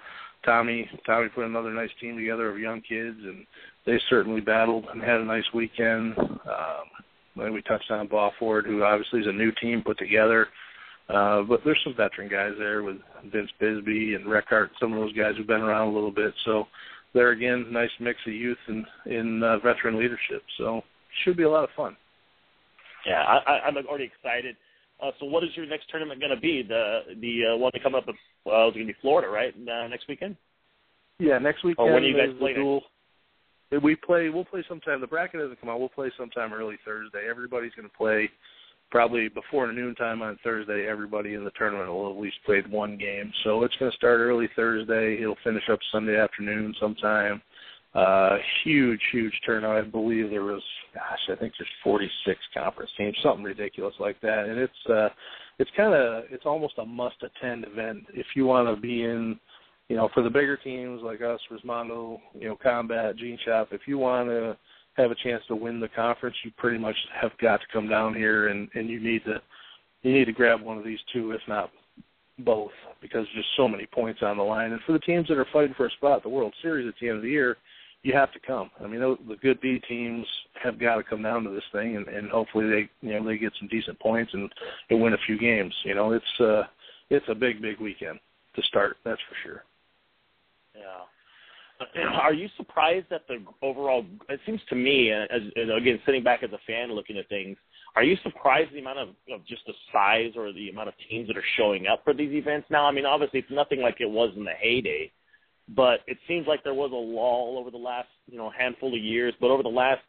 Tommy 0.45 0.89
Tommy 1.05 1.29
put 1.29 1.45
another 1.45 1.73
nice 1.73 1.89
team 1.99 2.15
together 2.15 2.49
of 2.49 2.59
young 2.59 2.81
kids 2.81 3.17
and 3.21 3.45
they 3.87 3.99
certainly 4.09 4.41
battled 4.41 4.85
and 4.91 5.01
had 5.01 5.21
a 5.21 5.25
nice 5.25 5.45
weekend. 5.53 6.13
Um, 6.19 7.51
we 7.53 7.61
touched 7.63 7.89
on 7.89 8.07
Ball 8.07 8.31
Ford, 8.37 8.65
who 8.65 8.83
obviously 8.83 9.21
is 9.21 9.27
a 9.27 9.31
new 9.31 9.51
team 9.59 9.81
put 9.83 9.97
together. 9.97 10.47
Uh, 11.09 11.41
but 11.43 11.61
there's 11.63 11.79
some 11.85 11.95
veteran 11.95 12.29
guys 12.29 12.51
there 12.59 12.83
with 12.83 12.97
Vince 13.31 13.49
Bisbee 13.59 14.15
and 14.15 14.29
Reckhart, 14.29 14.71
some 14.79 14.91
of 14.91 14.99
those 14.99 15.13
guys 15.13 15.33
who've 15.37 15.47
been 15.47 15.61
around 15.61 15.87
a 15.87 15.93
little 15.93 16.11
bit. 16.11 16.33
So 16.45 16.65
there 17.13 17.29
again, 17.29 17.67
nice 17.71 17.89
mix 18.01 18.19
of 18.27 18.33
youth 18.33 18.57
and 18.67 18.85
in 19.05 19.41
uh, 19.41 19.59
veteran 19.59 19.97
leadership. 19.97 20.43
So 20.57 20.81
should 21.23 21.37
be 21.37 21.43
a 21.43 21.49
lot 21.49 21.63
of 21.63 21.69
fun. 21.77 21.95
Yeah, 23.05 23.23
I, 23.23 23.59
I'm 23.65 23.77
already 23.87 24.11
excited. 24.11 24.57
Uh, 25.01 25.11
so 25.19 25.27
what 25.27 25.43
is 25.45 25.51
your 25.55 25.65
next 25.65 25.89
tournament 25.89 26.19
going 26.19 26.35
to 26.35 26.41
be? 26.41 26.63
The 26.67 27.01
the 27.21 27.53
uh, 27.53 27.57
one 27.57 27.71
to 27.71 27.79
come 27.79 27.95
up? 27.95 28.07
With, 28.07 28.17
well, 28.43 28.67
it's 28.67 28.75
going 28.75 28.87
to 28.87 28.93
be 28.93 28.99
Florida, 28.99 29.29
right? 29.29 29.53
Uh, 29.55 29.87
next 29.87 30.09
weekend. 30.09 30.35
Yeah, 31.19 31.37
next 31.37 31.63
weekend. 31.63 31.87
Or 31.87 31.93
when 31.93 32.03
do 32.03 32.09
you 32.09 32.17
guys 32.17 32.35
play? 32.37 32.53
Dual, 32.53 32.81
we 33.83 33.95
play. 33.95 34.29
We'll 34.29 34.45
play 34.45 34.63
sometime. 34.67 35.01
The 35.01 35.07
bracket 35.07 35.39
doesn't 35.39 35.59
come 35.59 35.69
out. 35.69 35.79
We'll 35.79 35.89
play 35.89 36.11
sometime 36.17 36.53
early 36.53 36.77
Thursday. 36.85 37.27
Everybody's 37.29 37.73
going 37.73 37.89
to 37.89 37.95
play 37.95 38.29
probably 38.89 39.27
before 39.27 39.71
noontime 39.71 40.21
on 40.21 40.37
Thursday. 40.43 40.87
Everybody 40.87 41.33
in 41.33 41.43
the 41.43 41.51
tournament 41.51 41.89
will 41.89 42.09
at 42.09 42.19
least 42.19 42.37
play 42.45 42.63
one 42.69 42.97
game. 42.97 43.31
So 43.43 43.63
it's 43.63 43.75
going 43.77 43.91
to 43.91 43.97
start 43.97 44.19
early 44.19 44.49
Thursday. 44.55 45.21
It'll 45.21 45.37
finish 45.43 45.63
up 45.71 45.79
Sunday 45.91 46.17
afternoon 46.17 46.73
sometime. 46.79 47.41
Uh, 47.93 48.37
huge, 48.63 49.01
huge 49.11 49.33
turnout. 49.45 49.77
I 49.77 49.81
believe 49.81 50.29
there 50.29 50.43
was, 50.43 50.61
gosh, 50.93 51.19
I 51.29 51.35
think 51.35 51.53
there's 51.57 51.69
46 51.83 52.39
conference 52.53 52.91
teams, 52.97 53.17
something 53.23 53.43
ridiculous 53.43 53.95
like 53.99 54.21
that. 54.21 54.45
And 54.47 54.59
it's, 54.59 54.89
uh, 54.89 55.09
it's 55.57 55.71
kind 55.75 55.93
of, 55.93 56.25
it's 56.29 56.45
almost 56.45 56.75
a 56.77 56.85
must-attend 56.85 57.65
event 57.65 58.05
if 58.13 58.27
you 58.35 58.45
want 58.45 58.67
to 58.67 58.79
be 58.79 59.03
in 59.03 59.39
you 59.89 59.95
know, 59.95 60.09
for 60.13 60.21
the 60.21 60.29
bigger 60.29 60.57
teams 60.57 61.01
like 61.01 61.21
us, 61.21 61.39
Resmondo, 61.51 62.19
you 62.37 62.49
know, 62.49 62.57
Combat, 62.61 63.15
Gene 63.15 63.39
Shop, 63.45 63.69
if 63.71 63.81
you 63.85 63.97
want 63.97 64.29
to 64.29 64.57
have 64.95 65.11
a 65.11 65.15
chance 65.15 65.43
to 65.47 65.55
win 65.55 65.79
the 65.79 65.87
conference, 65.89 66.35
you 66.43 66.51
pretty 66.57 66.77
much 66.77 66.95
have 67.21 67.31
got 67.39 67.61
to 67.61 67.67
come 67.71 67.87
down 67.87 68.13
here 68.13 68.47
and 68.47 68.69
and 68.73 68.89
you 68.89 68.99
need 68.99 69.23
to 69.25 69.41
you 70.03 70.13
need 70.13 70.25
to 70.25 70.33
grab 70.33 70.61
one 70.61 70.77
of 70.77 70.83
these 70.83 70.99
two, 71.13 71.31
if 71.31 71.41
not 71.47 71.71
both, 72.39 72.71
because 73.01 73.25
just 73.33 73.47
so 73.55 73.67
many 73.67 73.85
points 73.85 74.21
on 74.21 74.37
the 74.37 74.43
line. 74.43 74.71
And 74.71 74.81
for 74.85 74.91
the 74.91 74.99
teams 74.99 75.27
that 75.27 75.37
are 75.37 75.47
fighting 75.51 75.73
for 75.75 75.87
a 75.87 75.91
spot, 75.91 76.23
the 76.23 76.29
World 76.29 76.53
Series 76.61 76.87
at 76.87 76.93
the 76.99 77.07
end 77.07 77.17
of 77.17 77.23
the 77.23 77.29
year, 77.29 77.57
you 78.03 78.13
have 78.13 78.31
to 78.33 78.39
come. 78.39 78.69
I 78.79 78.87
mean, 78.87 78.99
the 78.99 79.35
good 79.41 79.59
B 79.59 79.81
teams 79.87 80.25
have 80.63 80.79
got 80.79 80.95
to 80.97 81.03
come 81.03 81.23
down 81.23 81.43
to 81.43 81.49
this 81.49 81.63
thing, 81.71 81.97
and, 81.97 82.07
and 82.07 82.29
hopefully 82.29 82.69
they, 82.69 83.07
you 83.07 83.19
know, 83.19 83.25
they 83.25 83.37
get 83.37 83.53
some 83.59 83.67
decent 83.67 83.99
points 83.99 84.33
and, 84.33 84.49
and 84.89 85.01
win 85.01 85.13
a 85.13 85.25
few 85.25 85.37
games. 85.37 85.73
You 85.83 85.95
know, 85.95 86.11
it's 86.11 86.39
uh, 86.39 86.63
it's 87.09 87.25
a 87.27 87.35
big, 87.35 87.61
big 87.61 87.79
weekend 87.79 88.19
to 88.55 88.61
start. 88.63 88.97
That's 89.03 89.21
for 89.27 89.35
sure. 89.43 89.63
Yeah. 90.77 91.03
Are 92.21 92.33
you 92.33 92.47
surprised 92.57 93.07
that 93.09 93.27
the 93.27 93.43
overall? 93.61 94.05
It 94.29 94.39
seems 94.45 94.61
to 94.69 94.75
me, 94.75 95.11
as, 95.11 95.41
as 95.55 95.67
again 95.75 95.99
sitting 96.05 96.23
back 96.23 96.43
as 96.43 96.51
a 96.51 96.59
fan 96.65 96.91
looking 96.93 97.17
at 97.17 97.29
things, 97.29 97.57
Are 97.95 98.03
you 98.03 98.17
surprised 98.23 98.73
the 98.73 98.79
amount 98.79 98.99
of, 98.99 99.09
of 99.31 99.45
just 99.45 99.61
the 99.67 99.73
size 99.91 100.31
or 100.35 100.53
the 100.53 100.69
amount 100.69 100.89
of 100.89 100.95
teams 101.09 101.27
that 101.27 101.37
are 101.37 101.43
showing 101.57 101.87
up 101.87 102.03
for 102.03 102.13
these 102.13 102.31
events 102.33 102.67
now? 102.69 102.85
I 102.85 102.91
mean, 102.91 103.05
obviously 103.05 103.39
it's 103.39 103.51
nothing 103.51 103.81
like 103.81 103.97
it 103.99 104.09
was 104.09 104.31
in 104.35 104.43
the 104.43 104.53
heyday, 104.59 105.11
but 105.75 105.99
it 106.07 106.17
seems 106.27 106.47
like 106.47 106.63
there 106.63 106.73
was 106.73 106.91
a 106.91 106.95
lull 106.95 107.57
over 107.59 107.71
the 107.71 107.77
last 107.77 108.09
you 108.27 108.37
know 108.37 108.51
handful 108.57 108.93
of 108.93 108.99
years. 108.99 109.33
But 109.39 109.51
over 109.51 109.63
the 109.63 109.69
last 109.69 110.01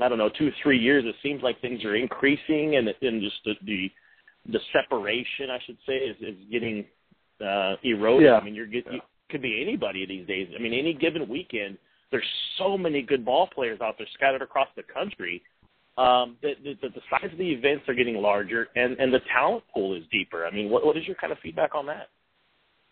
I 0.00 0.08
don't 0.08 0.18
know 0.18 0.30
two 0.38 0.50
three 0.62 0.78
years, 0.78 1.04
it 1.06 1.16
seems 1.22 1.42
like 1.42 1.60
things 1.60 1.84
are 1.84 1.96
increasing, 1.96 2.76
and 2.76 2.88
and 2.88 3.20
just 3.20 3.36
the 3.44 3.54
the, 3.64 3.90
the 4.50 4.60
separation 4.72 5.50
I 5.50 5.58
should 5.66 5.78
say 5.86 5.94
is, 5.94 6.16
is 6.20 6.36
getting 6.50 6.84
uh, 7.44 7.74
eroded. 7.82 8.26
Yeah. 8.26 8.36
I 8.36 8.44
mean, 8.44 8.54
you're 8.54 8.66
get, 8.66 8.86
you 8.90 9.00
could 9.32 9.42
be 9.42 9.60
anybody 9.60 10.06
these 10.06 10.26
days. 10.26 10.48
I 10.56 10.62
mean, 10.62 10.74
any 10.74 10.94
given 10.94 11.28
weekend, 11.28 11.78
there's 12.12 12.24
so 12.58 12.78
many 12.78 13.02
good 13.02 13.24
ball 13.24 13.48
players 13.52 13.80
out 13.80 13.96
there 13.98 14.06
scattered 14.14 14.42
across 14.42 14.68
the 14.76 14.82
country. 14.82 15.42
Um, 15.98 16.36
that, 16.42 16.54
that, 16.64 16.94
the 16.94 17.00
size 17.10 17.30
of 17.30 17.38
the 17.38 17.50
events 17.50 17.86
are 17.88 17.94
getting 17.94 18.16
larger, 18.16 18.68
and 18.76 18.96
and 18.98 19.12
the 19.12 19.20
talent 19.30 19.64
pool 19.74 19.94
is 19.94 20.04
deeper. 20.10 20.46
I 20.46 20.50
mean, 20.50 20.70
what 20.70 20.86
what 20.86 20.96
is 20.96 21.06
your 21.06 21.16
kind 21.16 21.32
of 21.32 21.38
feedback 21.40 21.74
on 21.74 21.84
that? 21.86 22.08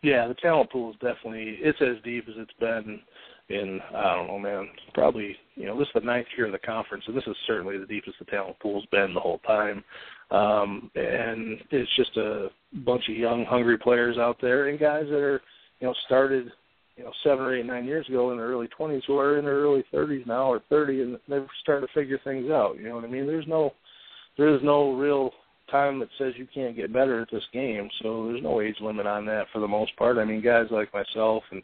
Yeah, 0.03 0.27
the 0.29 0.35
talent 0.35 0.71
pool 0.71 0.91
is 0.91 0.97
definitely 0.97 1.59
it's 1.61 1.81
as 1.81 2.03
deep 2.05 2.25
as 2.29 2.35
it's 2.37 2.53
been 2.59 3.01
in 3.49 3.81
I 3.95 4.17
don't 4.17 4.27
know, 4.27 4.39
man. 4.39 4.69
Probably 4.93 5.37
you 5.55 5.67
know 5.67 5.79
this 5.79 5.89
is 5.89 5.95
the 5.95 6.01
ninth 6.01 6.27
year 6.37 6.47
of 6.47 6.53
the 6.53 6.59
conference, 6.59 7.05
and 7.07 7.17
this 7.17 7.27
is 7.27 7.37
certainly 7.47 7.79
the 7.79 7.87
deepest 7.87 8.19
the 8.19 8.27
talent 8.27 8.59
pool's 8.61 8.87
been 8.91 9.15
the 9.15 9.21
whole 9.21 9.39
time. 9.47 9.83
Um, 10.31 10.91
and 10.95 11.59
it's 11.71 11.97
just 11.97 12.17
a 12.19 12.49
bunch 12.85 13.03
of 13.09 13.17
young, 13.17 13.45
hungry 13.45 13.79
players 13.79 14.19
out 14.19 14.37
there, 14.41 14.69
and 14.69 14.79
guys 14.79 15.07
that 15.09 15.21
are 15.21 15.43
you 15.81 15.87
know 15.87 15.95
started 16.07 16.51
you 16.97 17.05
know 17.05 17.13
seven 17.25 17.45
or 17.45 17.57
eight, 17.57 17.67
nine 17.67 17.85
years 17.85 18.09
ago 18.09 18.31
in 18.31 18.37
their 18.37 18.47
early 18.47 18.69
twenties 18.69 19.03
who 19.07 19.19
are 19.19 19.39
in 19.39 19.45
their 19.45 19.61
early 19.61 19.85
thirties 19.91 20.25
now 20.27 20.51
or 20.51 20.61
thirty, 20.69 21.03
and 21.03 21.19
they're 21.29 21.47
starting 21.63 21.87
to 21.87 21.93
figure 21.93 22.19
things 22.25 22.51
out. 22.51 22.77
You 22.79 22.89
know 22.89 22.97
what 22.97 23.05
I 23.05 23.09
mean? 23.09 23.27
There's 23.27 23.49
no 23.49 23.73
there 24.37 24.55
is 24.55 24.61
no 24.63 24.93
real 24.95 25.31
time 25.71 25.99
that 26.01 26.09
says 26.19 26.33
you 26.37 26.47
can't 26.53 26.77
get 26.77 26.93
better 26.93 27.21
at 27.23 27.29
this 27.31 27.45
game. 27.53 27.89
So 28.03 28.27
there's 28.27 28.43
no 28.43 28.61
age 28.61 28.77
limit 28.81 29.07
on 29.07 29.25
that 29.27 29.47
for 29.53 29.61
the 29.61 29.69
most 29.69 29.97
part. 29.97 30.19
I 30.19 30.25
mean, 30.25 30.43
guys 30.43 30.67
like 30.71 30.93
myself 30.93 31.43
and 31.53 31.63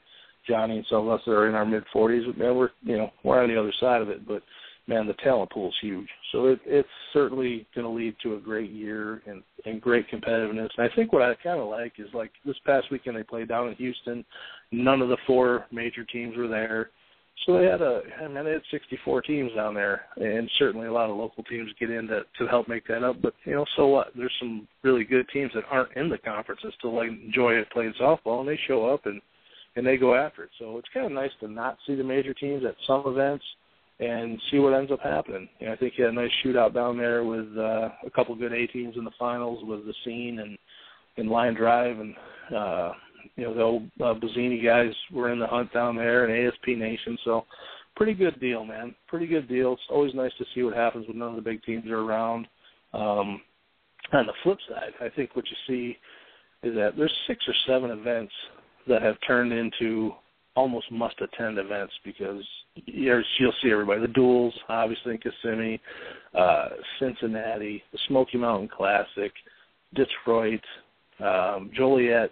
Johnny 0.49 0.77
and 0.77 0.87
some 0.89 1.09
of 1.09 1.09
us 1.09 1.21
that 1.27 1.33
are 1.33 1.49
in 1.49 1.55
our 1.55 1.67
mid 1.67 1.85
40s, 1.95 2.37
man, 2.39 2.57
we're 2.57 2.71
you 2.83 2.97
know 2.97 3.11
we're 3.25 3.43
on 3.43 3.49
the 3.49 3.59
other 3.59 3.73
side 3.81 4.03
of 4.03 4.09
it, 4.09 4.27
but 4.27 4.43
man, 4.87 5.07
the 5.07 5.14
talent 5.14 5.50
pool 5.50 5.69
is 5.69 5.75
huge. 5.81 6.09
So 6.33 6.47
it, 6.47 6.61
it's 6.64 6.88
certainly 7.12 7.66
going 7.75 7.87
to 7.87 7.90
lead 7.90 8.14
to 8.23 8.35
a 8.35 8.40
great 8.40 8.71
year 8.71 9.23
and, 9.26 9.43
and 9.64 9.81
great 9.81 10.09
competitiveness. 10.11 10.69
And 10.76 10.90
I 10.90 10.95
think 10.95 11.12
what 11.12 11.23
I 11.23 11.35
kind 11.43 11.61
of 11.61 11.69
like 11.69 11.95
is 11.99 12.09
like 12.14 12.31
this 12.45 12.57
past 12.64 12.90
weekend 12.90 13.16
they 13.16 13.23
played 13.23 13.49
down 13.49 13.69
in 13.69 13.75
Houston. 13.75 14.25
None 14.71 15.02
of 15.02 15.09
the 15.09 15.16
four 15.26 15.66
major 15.73 16.05
teams 16.05 16.37
were 16.37 16.49
there. 16.49 16.90
So 17.45 17.59
they 17.59 17.66
had 17.66 17.83
a, 17.83 18.00
I 18.19 18.28
mean, 18.28 18.45
they 18.45 18.52
had 18.52 18.62
64 18.71 19.23
teams 19.23 19.52
down 19.55 19.75
there, 19.75 20.07
and 20.16 20.50
certainly 20.59 20.87
a 20.87 20.93
lot 20.93 21.11
of 21.11 21.16
local 21.16 21.45
teams 21.45 21.71
get 21.78 21.90
in 21.90 22.07
to, 22.07 22.23
to 22.38 22.47
help 22.47 22.66
make 22.66 22.87
that 22.88 23.05
up. 23.05 23.21
But 23.21 23.35
you 23.45 23.52
know, 23.52 23.66
so 23.76 23.88
what? 23.88 24.09
There's 24.16 24.33
some 24.40 24.66
really 24.83 25.05
good 25.05 25.28
teams 25.28 25.52
that 25.55 25.64
aren't 25.71 25.95
in 25.97 26.09
the 26.09 26.16
conference 26.16 26.62
that 26.64 26.73
still 26.78 26.97
like 26.97 27.11
enjoy 27.11 27.62
playing 27.73 27.93
softball, 28.00 28.40
and 28.40 28.49
they 28.49 28.59
show 28.66 28.87
up 28.87 29.05
and 29.05 29.21
and 29.76 29.87
they 29.87 29.99
go 29.99 30.14
after 30.14 30.45
it. 30.45 30.50
So 30.59 30.78
it's 30.78 30.88
kind 30.95 31.05
of 31.05 31.12
nice 31.12 31.31
to 31.40 31.49
not 31.49 31.76
see 31.87 31.95
the 31.95 32.02
major 32.02 32.33
teams 32.33 32.64
at 32.64 32.75
some 32.87 33.02
events 33.07 33.45
and 33.99 34.38
see 34.50 34.59
what 34.59 34.75
ends 34.75 34.93
up 34.93 35.00
happening. 35.00 35.49
You 35.59 35.67
know, 35.67 35.73
I 35.73 35.76
think 35.76 35.95
you 35.97 36.05
had 36.05 36.12
a 36.12 36.17
nice 36.17 36.31
shootout 36.45 36.75
down 36.75 36.99
there 36.99 37.25
with 37.25 37.47
uh, 37.57 37.88
a 38.05 38.11
couple 38.15 38.35
good 38.35 38.53
A 38.53 38.67
teams 38.67 38.97
in 38.97 39.05
the 39.05 39.11
finals 39.19 39.65
with 39.65 39.87
the 39.87 39.95
scene 40.05 40.41
and 40.41 40.59
and 41.19 41.31
line 41.31 41.55
drive 41.55 41.99
and 41.99 42.15
uh 42.55 42.93
you 43.37 43.45
know 43.45 43.55
the 43.55 43.62
old 43.62 43.83
uh, 44.00 44.15
Bazzini 44.15 44.62
guys 44.62 44.93
were 45.12 45.33
in 45.33 45.38
the 45.38 45.47
hunt 45.47 45.73
down 45.73 45.97
there 45.97 46.26
and 46.26 46.47
ASP 46.47 46.69
Nation. 46.69 47.19
So 47.25 47.45
pretty 47.97 48.15
good 48.15 48.38
deal, 48.41 48.65
man. 48.65 48.95
Pretty 49.09 49.26
good 49.26 49.49
deal. 49.49 49.73
It's 49.73 49.83
always 49.91 50.15
nice 50.15 50.33
to 50.38 50.45
see 50.55 50.62
what 50.62 50.76
happens 50.76 51.09
when 51.09 51.19
none 51.19 51.31
of 51.31 51.37
the 51.37 51.43
big 51.43 51.62
teams 51.65 51.87
are 51.91 52.00
around. 52.00 52.47
Um, 52.93 53.41
on 54.12 54.26
the 54.26 54.33
flip 54.43 54.59
side, 54.69 54.93
I 55.00 55.09
think 55.09 55.35
what 55.35 55.45
you 55.47 55.57
see 55.67 55.99
is 56.67 56.75
that 56.76 56.93
there's 56.97 57.12
six 57.26 57.45
or 57.49 57.55
seven 57.67 57.91
events 57.91 58.33
that 58.87 59.03
have 59.03 59.17
turned 59.26 59.53
into 59.53 60.12
almost 60.55 60.91
must-attend 60.93 61.59
events 61.59 61.93
because 62.05 62.45
you'll 62.87 63.52
see 63.62 63.71
everybody. 63.71 64.00
The 64.00 64.09
duels, 64.09 64.54
obviously 64.68 65.12
in 65.14 65.18
Kissimmee, 65.18 65.80
uh, 66.35 66.68
Cincinnati, 66.99 67.83
the 67.92 67.99
Smoky 68.09 68.38
Mountain 68.38 68.68
Classic, 68.68 69.33
Detroit, 69.95 70.61
um, 71.21 71.71
Joliet, 71.75 72.30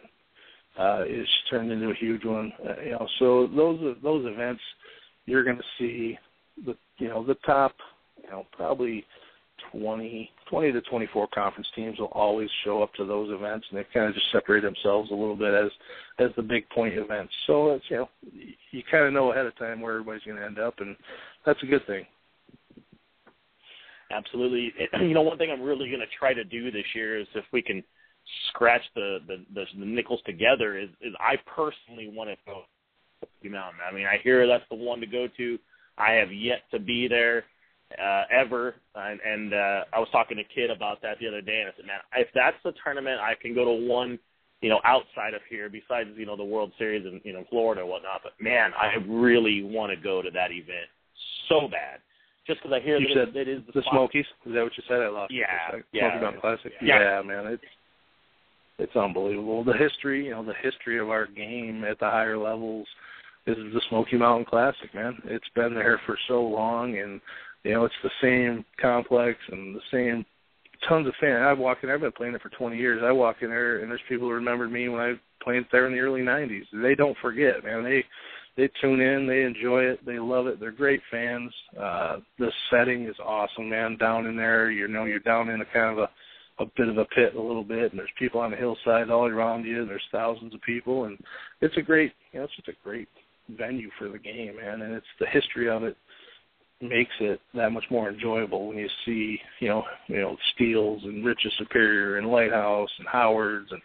uh, 0.79 1.05
is 1.09 1.27
turned 1.51 1.71
into 1.71 1.91
a 1.91 1.95
huge 1.95 2.25
one. 2.25 2.53
Uh, 2.67 2.81
you 2.83 2.91
know, 2.93 3.07
so 3.19 3.49
those 3.55 3.97
those 4.03 4.27
events, 4.27 4.63
you're 5.27 5.45
going 5.45 5.57
to 5.57 5.63
see 5.79 6.19
the 6.67 6.77
you 6.99 7.09
know 7.09 7.25
the 7.25 7.37
top, 7.47 7.73
you 8.23 8.31
know, 8.31 8.47
probably 8.53 9.05
20, 9.79 10.31
20 10.51 10.73
to 10.73 10.81
24 10.83 11.29
conference 11.35 11.69
teams 11.75 11.99
will 11.99 12.07
always 12.07 12.49
show 12.65 12.83
up 12.83 12.93
to 12.95 13.05
those 13.05 13.31
events, 13.31 13.67
and 13.71 13.79
they 13.79 13.87
kind 13.93 14.09
of 14.09 14.15
just 14.15 14.31
separate 14.33 14.63
themselves 14.63 15.11
a 15.11 15.15
little 15.15 15.37
bit 15.37 15.55
as 15.55 15.71
as 16.19 16.31
the 16.37 16.43
big 16.43 16.69
point 16.71 16.95
events. 16.95 17.33
So 17.47 17.73
it's 17.73 17.85
you 17.89 17.97
know 17.97 18.09
you 18.71 18.83
kind 18.91 19.05
of 19.05 19.13
know 19.13 19.33
ahead 19.33 19.47
of 19.47 19.57
time 19.59 19.81
where 19.81 19.95
everybody's 19.95 20.23
going 20.23 20.39
to 20.39 20.45
end 20.45 20.59
up, 20.59 20.75
and 20.79 20.97
that's 21.45 21.63
a 21.63 21.67
good 21.67 21.87
thing. 21.87 22.07
Absolutely. 24.11 24.73
You 25.01 25.15
know, 25.15 25.23
one 25.23 25.39
thing 25.39 25.51
I'm 25.51 25.63
really 25.63 25.89
going 25.89 26.01
to 26.01 26.19
try 26.19 26.35
to 26.35 26.45
do 26.45 26.71
this 26.71 26.85
year 26.95 27.19
is 27.19 27.27
if 27.35 27.45
we 27.53 27.63
can 27.63 27.83
scratch 28.49 28.83
the 28.95 29.19
the, 29.27 29.45
the, 29.55 29.65
the 29.79 29.87
nickels 29.87 30.21
together 30.25 30.79
is, 30.79 30.89
is 31.01 31.15
I 31.21 31.35
personally 31.47 32.11
want 32.15 32.31
to 32.31 32.37
go 32.47 32.63
to 33.43 33.51
Mountain. 33.51 33.81
I 33.89 33.95
mean, 33.95 34.07
I 34.07 34.19
hear 34.23 34.47
that's 34.47 34.65
the 34.71 34.77
one 34.77 35.01
to 35.01 35.07
go 35.07 35.27
to. 35.37 35.59
I 35.97 36.13
have 36.13 36.33
yet 36.33 36.63
to 36.73 36.79
be 36.79 37.09
there 37.09 37.45
uh, 37.93 38.23
ever, 38.31 38.75
and, 38.95 39.21
and 39.21 39.55
uh, 39.55 39.85
I 39.93 39.99
was 39.99 40.09
talking 40.11 40.37
to 40.37 40.45
Kid 40.45 40.71
about 40.71 41.03
that 41.03 41.19
the 41.21 41.29
other 41.29 41.41
day, 41.41 41.61
and 41.61 41.69
I 41.69 41.73
said, 41.77 41.87
man, 41.87 42.01
if 42.17 42.29
that's 42.35 42.57
the 42.65 42.73
tournament, 42.83 43.21
I 43.21 43.35
can 43.41 43.55
go 43.55 43.65
to 43.65 43.87
one, 43.87 44.19
you 44.61 44.69
know, 44.69 44.81
outside 44.85 45.35
of 45.35 45.43
here, 45.49 45.69
besides 45.69 46.11
you 46.17 46.27
know 46.27 46.37
the 46.37 46.45
World 46.45 46.73
Series 46.79 47.07
in 47.07 47.21
you 47.25 47.33
know 47.33 47.45
Florida 47.51 47.83
and 47.83 47.91
whatnot. 47.91 48.23
But 48.23 48.33
man, 48.41 48.73
I 48.79 48.97
really 49.07 49.63
want 49.63 49.91
to 49.91 49.97
go 49.97 50.23
to 50.23 50.31
that 50.31 50.51
event 50.51 50.89
so 51.49 51.69
bad 51.69 52.01
just 52.47 52.63
because 52.63 52.75
I 52.75 52.85
hear 52.85 52.99
you 52.99 53.15
that 53.15 53.29
said 53.29 53.37
it 53.37 53.49
is 53.49 53.63
the, 53.67 53.81
the 53.81 53.87
Smokies. 53.91 54.27
Is 54.47 54.55
that 54.55 54.63
what 54.63 54.77
you 54.77 54.83
said? 54.89 55.01
I 55.01 55.09
lost. 55.09 55.33
Yeah, 55.33 55.47
Smoky 55.71 55.85
yeah, 55.93 56.21
Mountain 56.21 56.41
Classic. 56.41 56.73
yeah. 56.83 56.99
yeah, 56.99 57.23
man, 57.23 57.47
it's 57.47 57.63
it's 58.79 58.97
unbelievable. 58.97 59.65
The 59.65 59.75
history, 59.75 60.27
you 60.27 60.31
know, 60.33 60.45
the 60.45 60.55
history 60.63 60.99
of 60.99 61.11
our 61.11 61.27
game 61.27 61.85
at 61.85 61.99
the 62.01 62.11
higher 62.11 62.37
levels 62.37 62.87
This 63.47 63.57
is 63.57 63.73
the 63.73 63.81
Smoky 63.89 64.17
Mountain 64.17 64.47
Classic, 64.47 64.93
man. 64.95 65.17
It's 65.25 65.49
been 65.55 65.75
there 65.75 66.01
for 66.07 66.19
so 66.29 66.43
long, 66.43 66.99
and 66.99 67.21
you 67.65 67.73
know, 67.73 67.85
it's 67.85 67.95
the 68.03 68.11
same 68.23 68.65
complex 68.81 69.39
and 69.51 69.75
the 69.75 69.81
same 69.91 70.25
tons 70.89 71.09
of 71.09 71.15
fans. 71.21 71.43
I 71.43 71.53
walk 71.55 71.79
in. 71.83 71.91
I've 71.91 72.01
been 72.01 72.13
playing 72.13 72.35
it 72.35 72.43
for 72.43 72.51
20 72.51 72.77
years. 72.77 73.03
I 73.05 73.13
walk 73.13 73.37
in 73.41 73.49
there, 73.49 73.79
and 73.79 73.91
there's 73.91 74.01
people 74.09 74.29
who 74.29 74.35
remembered 74.35 74.71
me 74.71 74.89
when 74.89 75.01
I 75.01 75.15
played 75.43 75.65
there 75.73 75.87
in 75.87 75.93
the 75.93 76.01
early 76.01 76.21
90s. 76.21 76.65
They 76.73 76.95
don't 76.95 77.17
forget, 77.21 77.65
man. 77.65 77.83
They 77.85 78.05
they 78.57 78.71
tune 78.81 79.01
in, 79.01 79.27
they 79.27 79.43
enjoy 79.43 79.83
it, 79.83 80.07
they 80.07 80.21
love 80.21 80.47
it. 80.47 80.61
They're 80.61 80.71
great 80.71 81.01
fans. 81.11 81.53
Uh, 81.77 82.19
the 82.39 82.53
setting 82.71 83.03
is 83.09 83.17
awesome, 83.21 83.69
man. 83.69 83.97
Down 83.97 84.27
in 84.27 84.37
there, 84.37 84.71
you 84.71 84.87
know, 84.87 85.07
you're 85.07 85.19
down 85.19 85.49
in 85.49 85.61
a 85.61 85.65
kind 85.65 85.91
of 85.91 85.99
a 85.99 86.11
a 86.59 86.67
bit 86.77 86.89
of 86.89 86.99
a 86.99 87.05
pit 87.07 87.35
a 87.35 87.41
little 87.41 87.65
bit 87.65 87.91
and 87.91 87.99
there's 87.99 88.11
people 88.19 88.41
on 88.41 88.51
the 88.51 88.57
hillside 88.57 89.11
all 89.11 89.27
around 89.27 89.65
you 89.65 89.81
and 89.81 89.91
there's 89.91 90.07
thousands 90.13 90.55
of 90.55 90.63
people 90.63 91.05
and 91.05 91.19
it's 91.61 91.77
a 91.77 91.83
great 91.83 92.13
you 92.33 92.39
know 92.39 92.45
it's 92.45 92.55
just 92.55 92.69
a 92.69 92.85
great 92.85 93.09
venue 93.57 93.91
for 93.99 94.09
the 94.09 94.19
game 94.19 94.57
man 94.57 94.83
and 94.83 94.95
it's 94.95 95.07
the 95.19 95.27
history 95.27 95.69
of 95.69 95.83
it 95.83 95.97
makes 96.89 97.13
it 97.21 97.41
that 97.55 97.73
much 97.73 97.85
more 97.91 98.09
enjoyable 98.09 98.69
when 98.69 98.77
you 98.77 98.89
see 99.05 99.39
you 99.61 99.69
know 99.69 99.85
you 100.07 100.21
know 100.21 100.37
steels 100.55 101.03
and 101.05 101.25
Riches 101.25 101.53
Superior 101.59 102.19
and 102.19 102.29
Lighthouse 102.29 102.91
and 102.99 103.09
Howards 103.09 103.69
and 103.71 103.81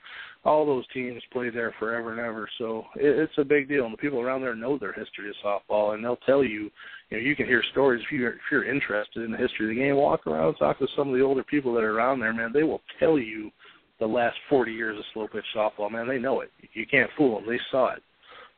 all 0.46 0.66
those 0.66 0.88
teams 0.94 1.22
play 1.34 1.50
there 1.50 1.74
forever 1.78 2.12
and 2.12 2.20
ever. 2.20 2.48
So 2.58 2.86
it, 2.96 3.20
it's 3.20 3.38
a 3.38 3.44
big 3.44 3.68
deal, 3.68 3.86
and 3.86 3.94
the 3.94 3.98
people 3.98 4.22
around 4.22 4.42
there 4.42 4.56
know 4.56 4.78
their 4.78 4.94
history 4.94 5.30
of 5.30 5.36
softball, 5.44 5.94
and 5.94 6.04
they'll 6.04 6.18
tell 6.18 6.44
you. 6.44 6.72
You 7.10 7.18
know, 7.18 7.24
you 7.24 7.36
can 7.36 7.48
hear 7.48 7.64
stories 7.72 8.04
if 8.06 8.12
you're 8.12 8.34
if 8.34 8.42
you're 8.52 8.72
interested 8.72 9.24
in 9.24 9.32
the 9.32 9.38
history 9.38 9.70
of 9.70 9.76
the 9.76 9.82
game. 9.82 9.96
Walk 9.96 10.28
around, 10.28 10.56
talk 10.56 10.80
to 10.80 10.88
some 10.96 11.10
of 11.10 11.16
the 11.16 11.24
older 11.24 11.44
people 11.44 11.74
that 11.74 11.84
are 11.84 11.98
around 11.98 12.20
there, 12.20 12.34
man. 12.34 12.52
They 12.54 12.64
will 12.64 12.82
tell 13.00 13.18
you 13.18 13.52
the 14.00 14.06
last 14.06 14.38
40 14.50 14.72
years 14.72 14.98
of 14.98 15.04
slow 15.14 15.28
pitch 15.28 15.44
softball, 15.56 15.92
man. 15.92 16.08
They 16.08 16.20
know 16.20 16.42
it. 16.42 16.52
You 16.74 16.86
can't 16.86 17.10
fool 17.18 17.36
them. 17.36 17.50
They 17.50 17.60
saw 17.70 17.94
it. 17.94 18.04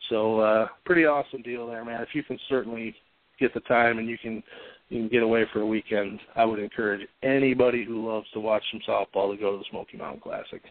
So 0.09 0.39
uh, 0.39 0.67
pretty 0.85 1.05
awesome 1.05 1.41
deal 1.41 1.67
there, 1.67 1.85
man. 1.85 2.01
If 2.01 2.09
you 2.13 2.23
can 2.23 2.37
certainly 2.49 2.95
get 3.41 3.53
the 3.53 3.59
time 3.61 3.99
and 3.99 4.07
you 4.07 4.17
can 4.17 4.41
you 4.89 4.99
can 4.99 5.09
get 5.09 5.23
away 5.23 5.45
for 5.51 5.61
a 5.61 5.65
weekend, 5.65 6.19
I 6.35 6.45
would 6.45 6.59
encourage 6.59 7.07
anybody 7.23 7.83
who 7.85 8.07
loves 8.07 8.27
to 8.33 8.39
watch 8.39 8.63
some 8.71 8.81
softball 8.87 9.31
to 9.33 9.41
go 9.41 9.53
to 9.53 9.57
the 9.57 9.65
Smoky 9.69 9.97
Mountain 9.97 10.21
Classic 10.21 10.61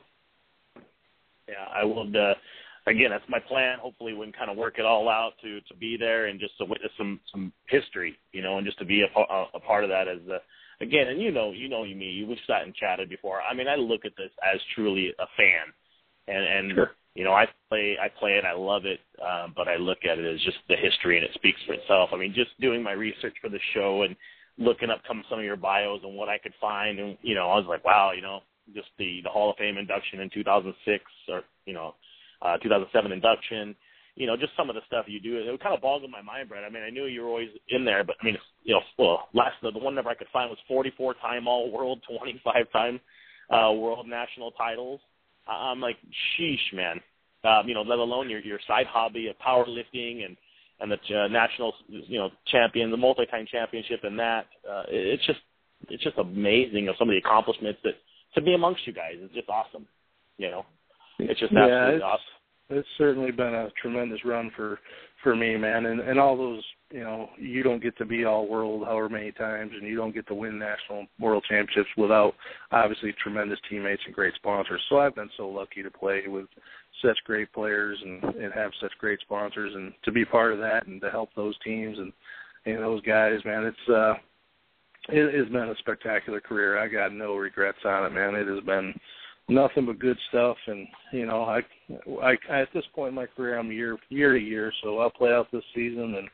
yeah, 1.50 1.66
I 1.74 1.84
would. 1.84 2.14
Uh, 2.14 2.34
again, 2.86 3.10
that's 3.10 3.28
my 3.28 3.40
plan. 3.40 3.78
Hopefully, 3.80 4.14
we 4.14 4.24
can 4.26 4.32
kind 4.32 4.50
of 4.50 4.56
work 4.56 4.78
it 4.78 4.84
all 4.84 5.08
out 5.08 5.32
to 5.42 5.60
to 5.60 5.74
be 5.74 5.96
there 5.98 6.26
and 6.26 6.38
just 6.38 6.56
to 6.58 6.64
witness 6.64 6.92
some 6.96 7.20
some 7.32 7.52
history, 7.66 8.16
you 8.32 8.42
know, 8.42 8.58
and 8.58 8.66
just 8.66 8.78
to 8.78 8.84
be 8.84 9.02
a, 9.02 9.18
a, 9.18 9.46
a 9.54 9.60
part 9.60 9.84
of 9.84 9.90
that 9.90 10.08
as 10.08 10.18
a 10.28 10.38
again. 10.82 11.08
And 11.08 11.20
you 11.20 11.32
know, 11.32 11.50
you 11.50 11.68
know 11.68 11.84
you 11.84 11.96
me. 11.96 12.24
We've 12.26 12.38
sat 12.46 12.62
and 12.62 12.74
chatted 12.74 13.08
before. 13.08 13.40
I 13.42 13.54
mean, 13.54 13.68
I 13.68 13.74
look 13.76 14.04
at 14.04 14.16
this 14.16 14.30
as 14.42 14.60
truly 14.74 15.12
a 15.18 15.26
fan, 15.36 15.72
and 16.28 16.44
and 16.44 16.74
sure. 16.74 16.90
You 17.14 17.24
know, 17.24 17.32
I 17.32 17.46
play 17.68 17.96
I 18.00 18.08
play 18.08 18.32
it. 18.32 18.44
I 18.44 18.52
love 18.52 18.84
it, 18.84 19.00
um, 19.20 19.52
but 19.56 19.68
I 19.68 19.76
look 19.76 19.98
at 20.04 20.18
it 20.18 20.34
as 20.34 20.40
just 20.42 20.58
the 20.68 20.76
history, 20.76 21.16
and 21.16 21.24
it 21.24 21.32
speaks 21.34 21.58
for 21.66 21.74
itself. 21.74 22.10
I 22.12 22.16
mean, 22.16 22.32
just 22.34 22.50
doing 22.60 22.82
my 22.82 22.92
research 22.92 23.34
for 23.40 23.48
the 23.48 23.58
show 23.74 24.02
and 24.02 24.14
looking 24.58 24.90
up 24.90 25.02
some 25.08 25.24
some 25.28 25.38
of 25.38 25.44
your 25.44 25.56
bios 25.56 26.00
and 26.04 26.14
what 26.14 26.28
I 26.28 26.38
could 26.38 26.54
find, 26.60 26.98
and 26.98 27.18
you 27.22 27.34
know, 27.34 27.50
I 27.50 27.56
was 27.56 27.66
like, 27.68 27.84
wow, 27.84 28.12
you 28.14 28.22
know, 28.22 28.40
just 28.74 28.88
the 28.98 29.20
the 29.24 29.28
Hall 29.28 29.50
of 29.50 29.56
Fame 29.56 29.76
induction 29.76 30.20
in 30.20 30.30
2006 30.30 31.04
or 31.28 31.42
you 31.66 31.74
know, 31.74 31.94
uh, 32.42 32.58
2007 32.58 33.12
induction. 33.12 33.74
You 34.16 34.26
know, 34.26 34.36
just 34.36 34.52
some 34.56 34.68
of 34.68 34.74
the 34.74 34.82
stuff 34.86 35.06
you 35.08 35.20
do. 35.20 35.38
It 35.38 35.62
kind 35.62 35.74
of 35.74 35.80
boggled 35.80 36.10
my 36.10 36.20
mind, 36.20 36.48
Brett. 36.48 36.64
I 36.64 36.68
mean, 36.68 36.82
I 36.82 36.90
knew 36.90 37.06
you 37.06 37.22
were 37.22 37.28
always 37.28 37.48
in 37.70 37.84
there, 37.84 38.04
but 38.04 38.16
I 38.20 38.24
mean, 38.24 38.36
you 38.64 38.74
know, 38.74 38.80
well, 38.98 39.28
last 39.32 39.54
the, 39.62 39.70
the 39.70 39.78
one 39.78 39.94
number 39.94 40.10
I 40.10 40.14
could 40.14 40.26
find 40.32 40.50
was 40.50 40.58
44 40.68 41.14
time 41.14 41.48
All 41.48 41.70
World, 41.70 42.02
25 42.18 42.70
time 42.72 43.00
uh, 43.50 43.72
World 43.72 44.06
National 44.08 44.50
titles. 44.52 45.00
I'm 45.54 45.80
like, 45.80 45.96
sheesh, 46.38 46.74
man. 46.74 47.00
Um, 47.42 47.66
you 47.66 47.74
know, 47.74 47.82
let 47.82 47.98
alone 47.98 48.28
your 48.28 48.40
your 48.40 48.58
side 48.66 48.86
hobby 48.86 49.28
of 49.28 49.36
powerlifting 49.38 50.24
and 50.24 50.36
and 50.80 50.90
the 50.90 51.16
uh, 51.16 51.28
national 51.28 51.72
you 51.88 52.18
know 52.18 52.30
champion, 52.50 52.90
the 52.90 52.96
multi-time 52.96 53.46
championship, 53.50 54.00
and 54.02 54.18
that. 54.18 54.46
Uh, 54.68 54.82
it's 54.88 55.24
just 55.26 55.40
it's 55.88 56.02
just 56.02 56.18
amazing 56.18 56.88
of 56.88 56.96
some 56.98 57.08
of 57.08 57.14
the 57.14 57.18
accomplishments 57.18 57.80
that 57.84 57.94
to 58.34 58.42
be 58.42 58.54
amongst 58.54 58.86
you 58.86 58.92
guys 58.92 59.14
is 59.22 59.30
just 59.34 59.48
awesome. 59.48 59.86
You 60.38 60.50
know, 60.50 60.66
it's 61.18 61.40
just 61.40 61.52
absolutely 61.52 61.70
yeah, 61.70 61.88
it's, 61.88 62.04
awesome. 62.04 62.78
It's 62.78 62.88
certainly 62.98 63.30
been 63.30 63.54
a 63.54 63.68
tremendous 63.80 64.24
run 64.24 64.50
for 64.56 64.78
for 65.22 65.34
me, 65.34 65.56
man, 65.56 65.86
and 65.86 66.00
and 66.00 66.18
all 66.18 66.36
those 66.36 66.62
you 66.90 67.00
know 67.00 67.30
you 67.38 67.62
don't 67.62 67.82
get 67.82 67.96
to 67.98 68.04
be 68.04 68.24
all 68.24 68.48
world 68.48 68.84
however 68.84 69.08
many 69.08 69.32
times, 69.32 69.72
and 69.74 69.86
you 69.86 69.96
don't 69.96 70.14
get 70.14 70.26
to 70.28 70.34
win 70.34 70.58
national 70.58 71.06
world 71.18 71.44
championships 71.48 71.90
without 71.96 72.34
obviously 72.72 73.14
tremendous 73.22 73.58
teammates 73.68 74.02
and 74.06 74.14
great 74.14 74.34
sponsors. 74.34 74.82
So 74.88 74.98
I've 74.98 75.14
been 75.14 75.30
so 75.36 75.48
lucky 75.48 75.82
to 75.82 75.90
play 75.90 76.24
with 76.26 76.46
such 77.02 77.18
great 77.24 77.52
players 77.52 77.98
and 78.02 78.22
and 78.34 78.52
have 78.52 78.72
such 78.80 78.92
great 78.98 79.20
sponsors, 79.20 79.72
and 79.74 79.92
to 80.04 80.12
be 80.12 80.24
part 80.24 80.52
of 80.52 80.58
that 80.58 80.86
and 80.86 81.00
to 81.00 81.10
help 81.10 81.30
those 81.34 81.58
teams 81.64 81.98
and 81.98 82.12
and 82.66 82.82
those 82.82 83.02
guys, 83.02 83.38
man, 83.44 83.64
it's 83.64 83.88
uh 83.88 84.14
it 85.08 85.34
has 85.34 85.48
been 85.48 85.70
a 85.70 85.76
spectacular 85.78 86.40
career. 86.40 86.78
I 86.78 86.86
got 86.86 87.12
no 87.12 87.36
regrets 87.36 87.78
on 87.84 88.04
it, 88.04 88.10
man. 88.10 88.34
It 88.34 88.46
has 88.46 88.62
been 88.64 88.94
nothing 89.50 89.86
but 89.86 89.98
good 89.98 90.18
stuff 90.28 90.56
and 90.68 90.86
you 91.12 91.26
know 91.26 91.42
I, 91.42 91.60
I 92.22 92.60
at 92.60 92.68
this 92.72 92.84
point 92.94 93.08
in 93.08 93.14
my 93.16 93.26
career 93.26 93.58
i'm 93.58 93.72
year 93.72 93.98
year 94.08 94.32
to 94.34 94.38
year 94.38 94.72
so 94.80 94.98
i'll 94.98 95.10
play 95.10 95.32
out 95.32 95.48
this 95.50 95.64
season 95.74 96.14
and 96.16 96.28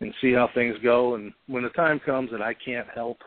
and 0.00 0.14
see 0.20 0.32
how 0.32 0.48
things 0.54 0.76
go 0.82 1.14
and 1.14 1.32
when 1.46 1.62
the 1.62 1.70
time 1.70 2.00
comes 2.04 2.30
and 2.32 2.42
i 2.42 2.54
can't 2.54 2.88
help 2.94 3.18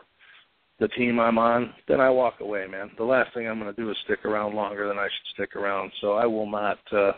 the 0.80 0.88
team 0.88 1.20
i'm 1.20 1.38
on 1.38 1.72
then 1.88 2.00
i 2.00 2.10
walk 2.10 2.40
away 2.40 2.66
man 2.66 2.90
the 2.98 3.04
last 3.04 3.32
thing 3.34 3.46
i'm 3.46 3.58
going 3.60 3.72
to 3.74 3.80
do 3.80 3.90
is 3.90 3.96
stick 4.04 4.24
around 4.24 4.54
longer 4.54 4.88
than 4.88 4.98
i 4.98 5.04
should 5.06 5.34
stick 5.34 5.56
around 5.56 5.90
so 6.00 6.12
i 6.12 6.26
will 6.26 6.50
not 6.50 6.78
uh 6.92 7.12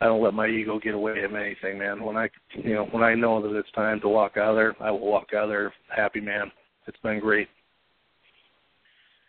I 0.00 0.06
don't 0.06 0.22
let 0.22 0.32
my 0.32 0.46
ego 0.46 0.80
get 0.82 0.94
away 0.94 1.22
of 1.24 1.34
anything, 1.34 1.78
man. 1.78 2.02
When 2.02 2.16
I, 2.16 2.30
you 2.54 2.74
know, 2.74 2.86
when 2.90 3.02
I 3.02 3.14
know 3.14 3.42
that 3.42 3.56
it's 3.56 3.70
time 3.72 4.00
to 4.00 4.08
walk 4.08 4.38
out 4.38 4.50
of 4.50 4.56
there, 4.56 4.74
I 4.80 4.90
will 4.90 5.00
walk 5.00 5.34
out 5.36 5.44
of 5.44 5.50
there 5.50 5.74
happy, 5.94 6.20
man. 6.20 6.50
It's 6.86 6.96
been 7.02 7.20
great. 7.20 7.48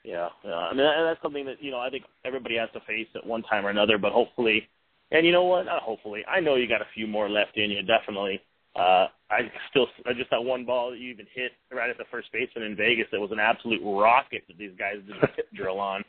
Yeah, 0.03 0.29
yeah. 0.43 0.55
I 0.55 0.73
mean, 0.73 0.85
that's 0.85 1.21
something 1.21 1.45
that 1.45 1.61
you 1.61 1.71
know 1.71 1.79
I 1.79 1.89
think 1.89 2.05
everybody 2.25 2.55
has 2.55 2.69
to 2.73 2.79
face 2.81 3.07
at 3.15 3.25
one 3.25 3.43
time 3.43 3.65
or 3.65 3.69
another. 3.69 3.97
But 3.97 4.13
hopefully, 4.13 4.67
and 5.11 5.25
you 5.25 5.33
know 5.33 5.43
what? 5.43 5.65
Not 5.65 5.83
hopefully. 5.83 6.23
I 6.25 6.39
know 6.39 6.55
you 6.55 6.67
got 6.67 6.81
a 6.81 6.87
few 6.95 7.05
more 7.05 7.29
left 7.29 7.57
in 7.57 7.69
you. 7.69 7.83
Definitely. 7.83 8.41
Uh, 8.75 9.07
I 9.29 9.51
still 9.69 9.87
just 10.15 10.29
that 10.31 10.43
one 10.43 10.65
ball 10.65 10.91
that 10.91 10.99
you 10.99 11.09
even 11.11 11.27
hit 11.33 11.51
right 11.71 11.89
at 11.89 11.97
the 11.97 12.05
first 12.09 12.31
baseman 12.31 12.63
in 12.63 12.75
Vegas 12.75 13.07
that 13.11 13.19
was 13.19 13.31
an 13.31 13.39
absolute 13.39 13.81
rocket 13.83 14.43
that 14.47 14.57
these 14.57 14.71
guys 14.79 14.95
did 15.05 15.17
a 15.21 15.27
hip 15.35 15.47
drill 15.53 15.79
on 15.79 16.03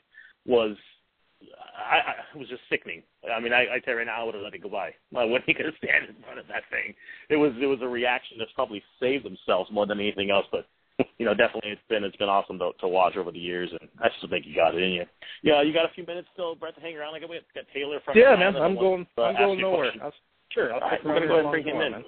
was 0.46 0.76
I, 1.74 2.14
I 2.34 2.38
was 2.38 2.48
just 2.48 2.62
sickening. 2.70 3.02
I 3.26 3.40
mean, 3.40 3.52
I, 3.52 3.62
I 3.74 3.78
tell 3.80 3.94
you 3.94 3.98
right 3.98 4.06
now, 4.06 4.20
I 4.20 4.24
would 4.24 4.34
have 4.34 4.44
let 4.44 4.54
it 4.54 4.62
go 4.62 4.68
by. 4.68 4.90
I 5.16 5.24
wouldn't 5.24 5.46
could 5.46 5.66
have 5.66 5.74
stand 5.78 6.08
in 6.08 6.22
front 6.22 6.38
of 6.38 6.46
that 6.48 6.62
thing. 6.70 6.94
It 7.30 7.36
was 7.36 7.52
it 7.60 7.66
was 7.66 7.80
a 7.82 7.88
reaction 7.88 8.36
that's 8.38 8.52
probably 8.52 8.82
saved 9.00 9.24
themselves 9.24 9.70
more 9.70 9.86
than 9.86 10.00
anything 10.00 10.30
else. 10.30 10.46
But 10.50 10.66
you 11.18 11.26
know, 11.26 11.34
definitely 11.34 11.70
it's 11.70 11.88
been 11.88 12.04
it's 12.04 12.16
been 12.16 12.28
awesome 12.28 12.58
to 12.58 12.70
to 12.80 12.88
watch 12.88 13.16
over 13.16 13.32
the 13.32 13.38
years, 13.38 13.70
and 13.72 13.88
I 14.00 14.08
still 14.18 14.28
think 14.28 14.46
you 14.46 14.54
got 14.54 14.74
it 14.74 14.82
in 14.82 14.92
you. 14.92 15.04
Yeah, 15.42 15.62
you 15.62 15.72
got 15.72 15.90
a 15.90 15.94
few 15.94 16.06
minutes 16.06 16.28
still, 16.32 16.54
Brett, 16.54 16.74
to 16.76 16.80
hang 16.80 16.96
around. 16.96 17.12
Like 17.12 17.22
we 17.28 17.40
got 17.54 17.64
Taylor 17.74 17.98
from. 18.04 18.16
Yeah, 18.16 18.36
man, 18.36 18.56
I'm 18.56 18.74
going. 18.74 19.06
I'm 19.18 19.36
going 19.36 19.60
nowhere. 19.60 19.92
I'll, 20.02 20.12
sure, 20.52 20.74
I'll 20.74 20.80
right, 20.80 21.04
we're 21.04 21.14
gonna 21.14 21.26
go 21.26 21.34
ahead 21.34 21.44
and 21.44 21.52
bring 21.52 21.66
him 21.66 21.80
in. 21.80 21.92
Man. 21.92 22.04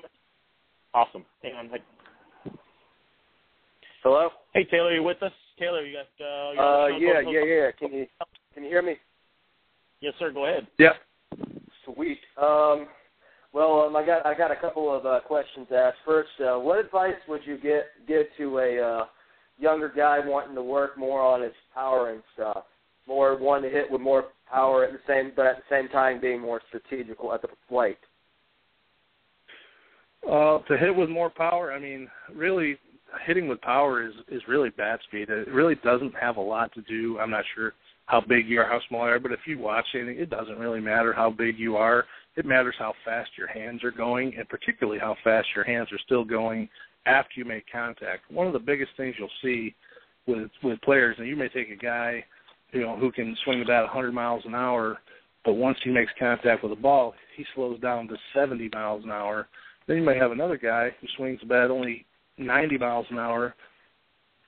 Awesome. 0.95 1.25
Hang 1.43 1.55
on. 1.55 1.71
Hello. 4.05 4.29
Hey 4.53 4.65
Taylor, 4.65 4.95
you 4.95 5.03
with 5.03 5.23
us? 5.23 5.33
Taylor, 5.59 5.85
you 5.85 5.97
got. 5.97 6.25
Uh, 6.25 6.53
you 6.53 6.61
uh 6.61 6.87
yeah, 6.99 7.21
yeah, 7.21 7.45
yeah. 7.45 7.71
Can 7.73 7.93
you 7.93 8.07
can 8.55 8.63
you 8.63 8.69
hear 8.69 8.83
me? 8.83 8.97
Yes, 10.01 10.15
sir. 10.19 10.31
Go 10.31 10.47
ahead. 10.47 10.69
Yeah. 10.79 10.93
Sweet. 11.85 12.19
Um, 12.41 12.87
well, 13.53 13.83
um, 13.83 13.97
I 13.97 14.07
got 14.07 14.25
I 14.25 14.37
got 14.37 14.53
a 14.53 14.57
couple 14.57 14.95
of 14.95 15.05
uh, 15.05 15.21
questions 15.21 15.67
to 15.71 15.77
ask. 15.77 15.97
First, 16.05 16.31
uh, 16.41 16.59
what 16.59 16.79
advice 16.79 17.15
would 17.29 17.41
you 17.45 17.59
get 17.59 17.87
give 18.07 18.27
to 18.39 18.59
a 18.59 18.81
uh, 18.81 19.05
younger 19.59 19.93
guy 19.95 20.21
wanting 20.25 20.55
to 20.55 20.63
work 20.63 20.97
more 20.97 21.21
on 21.21 21.43
his 21.43 21.53
power 21.75 22.13
and 22.13 22.23
stuff, 22.35 22.65
more 23.09 23.37
wanting 23.37 23.71
to 23.71 23.77
hit 23.77 23.91
with 23.91 24.01
more 24.01 24.27
power 24.49 24.85
at 24.85 24.93
the 24.93 25.01
same, 25.09 25.33
but 25.35 25.47
at 25.47 25.57
the 25.57 25.63
same 25.69 25.89
time 25.89 26.21
being 26.21 26.41
more 26.41 26.61
strategical 26.69 27.33
at 27.33 27.43
the 27.43 27.49
plate? 27.69 27.99
Uh, 30.31 30.59
to 30.61 30.79
hit 30.79 30.95
with 30.95 31.11
more 31.11 31.31
power, 31.31 31.73
I 31.73 31.79
mean, 31.79 32.09
really, 32.35 32.79
hitting 33.27 33.49
with 33.49 33.61
power 33.61 34.07
is 34.07 34.15
is 34.29 34.43
really 34.49 34.71
bat 34.71 35.01
speed. 35.07 35.29
It 35.29 35.49
really 35.49 35.77
doesn't 35.85 36.15
have 36.21 36.37
a 36.37 36.41
lot 36.41 36.73
to 36.75 36.83
do. 36.83 37.19
I'm 37.19 37.31
not 37.31 37.45
sure 37.55 37.75
how 38.07 38.21
big 38.21 38.49
you 38.49 38.61
are, 38.61 38.69
how 38.69 38.81
small 38.89 39.07
you 39.07 39.13
are, 39.13 39.19
but 39.19 39.33
if 39.33 39.41
you 39.47 39.59
watch 39.59 39.87
anything, 39.95 40.19
it 40.19 40.31
doesn't 40.31 40.59
really 40.59 40.81
matter 40.81 41.13
how 41.13 41.31
big 41.31 41.59
you 41.59 41.77
are 41.77 42.05
it 42.37 42.47
matters 42.47 42.75
how 42.79 42.95
fast 43.05 43.31
your 43.39 43.47
hands 43.47 43.85
are 43.85 43.91
going, 43.91 44.35
and 44.37 44.49
particularly 44.49 44.99
how 44.99 45.17
fast 45.23 45.49
your 45.55 45.65
hands 45.65 45.89
are 45.93 45.99
still 46.05 46.25
going 46.25 46.69
after 47.07 47.33
you 47.37 47.45
make 47.45 47.65
contact. 47.71 48.31
One 48.31 48.47
of 48.47 48.53
the 48.53 48.59
biggest 48.59 48.91
things 48.97 49.15
you'll 49.19 49.29
see 49.43 49.75
with 50.27 50.51
with 50.63 50.81
players, 50.83 51.17
and 51.19 51.29
you 51.29 51.37
may 51.37 51.49
take 51.49 51.71
a 51.71 51.77
guy, 51.77 52.25
you 52.73 52.81
know, 52.81 52.97
who 52.97 53.13
can 53.13 53.37
swing 53.45 53.61
the 53.61 53.67
bat 53.67 53.83
100 53.85 54.13
miles 54.13 54.43
an 54.47 54.55
hour, 54.55 54.99
but 55.45 55.53
once 55.53 55.79
he 55.85 55.91
makes 55.91 56.13
contact 56.19 56.63
with 56.63 56.73
the 56.73 56.81
ball, 56.81 57.15
he 57.37 57.45
slows 57.55 57.79
down 57.81 58.09
to 58.09 58.17
70 58.35 58.71
miles 58.73 59.05
an 59.05 59.11
hour. 59.11 59.49
Then 59.87 59.97
you 59.97 60.03
may 60.03 60.17
have 60.17 60.33
another 60.33 60.57
guy 60.57 60.91
who 61.01 61.07
swings 61.17 61.41
the 61.41 61.47
bat 61.47 61.71
only 61.71 62.07
90 62.39 62.79
miles 62.79 63.07
an 63.11 63.19
hour, 63.19 63.55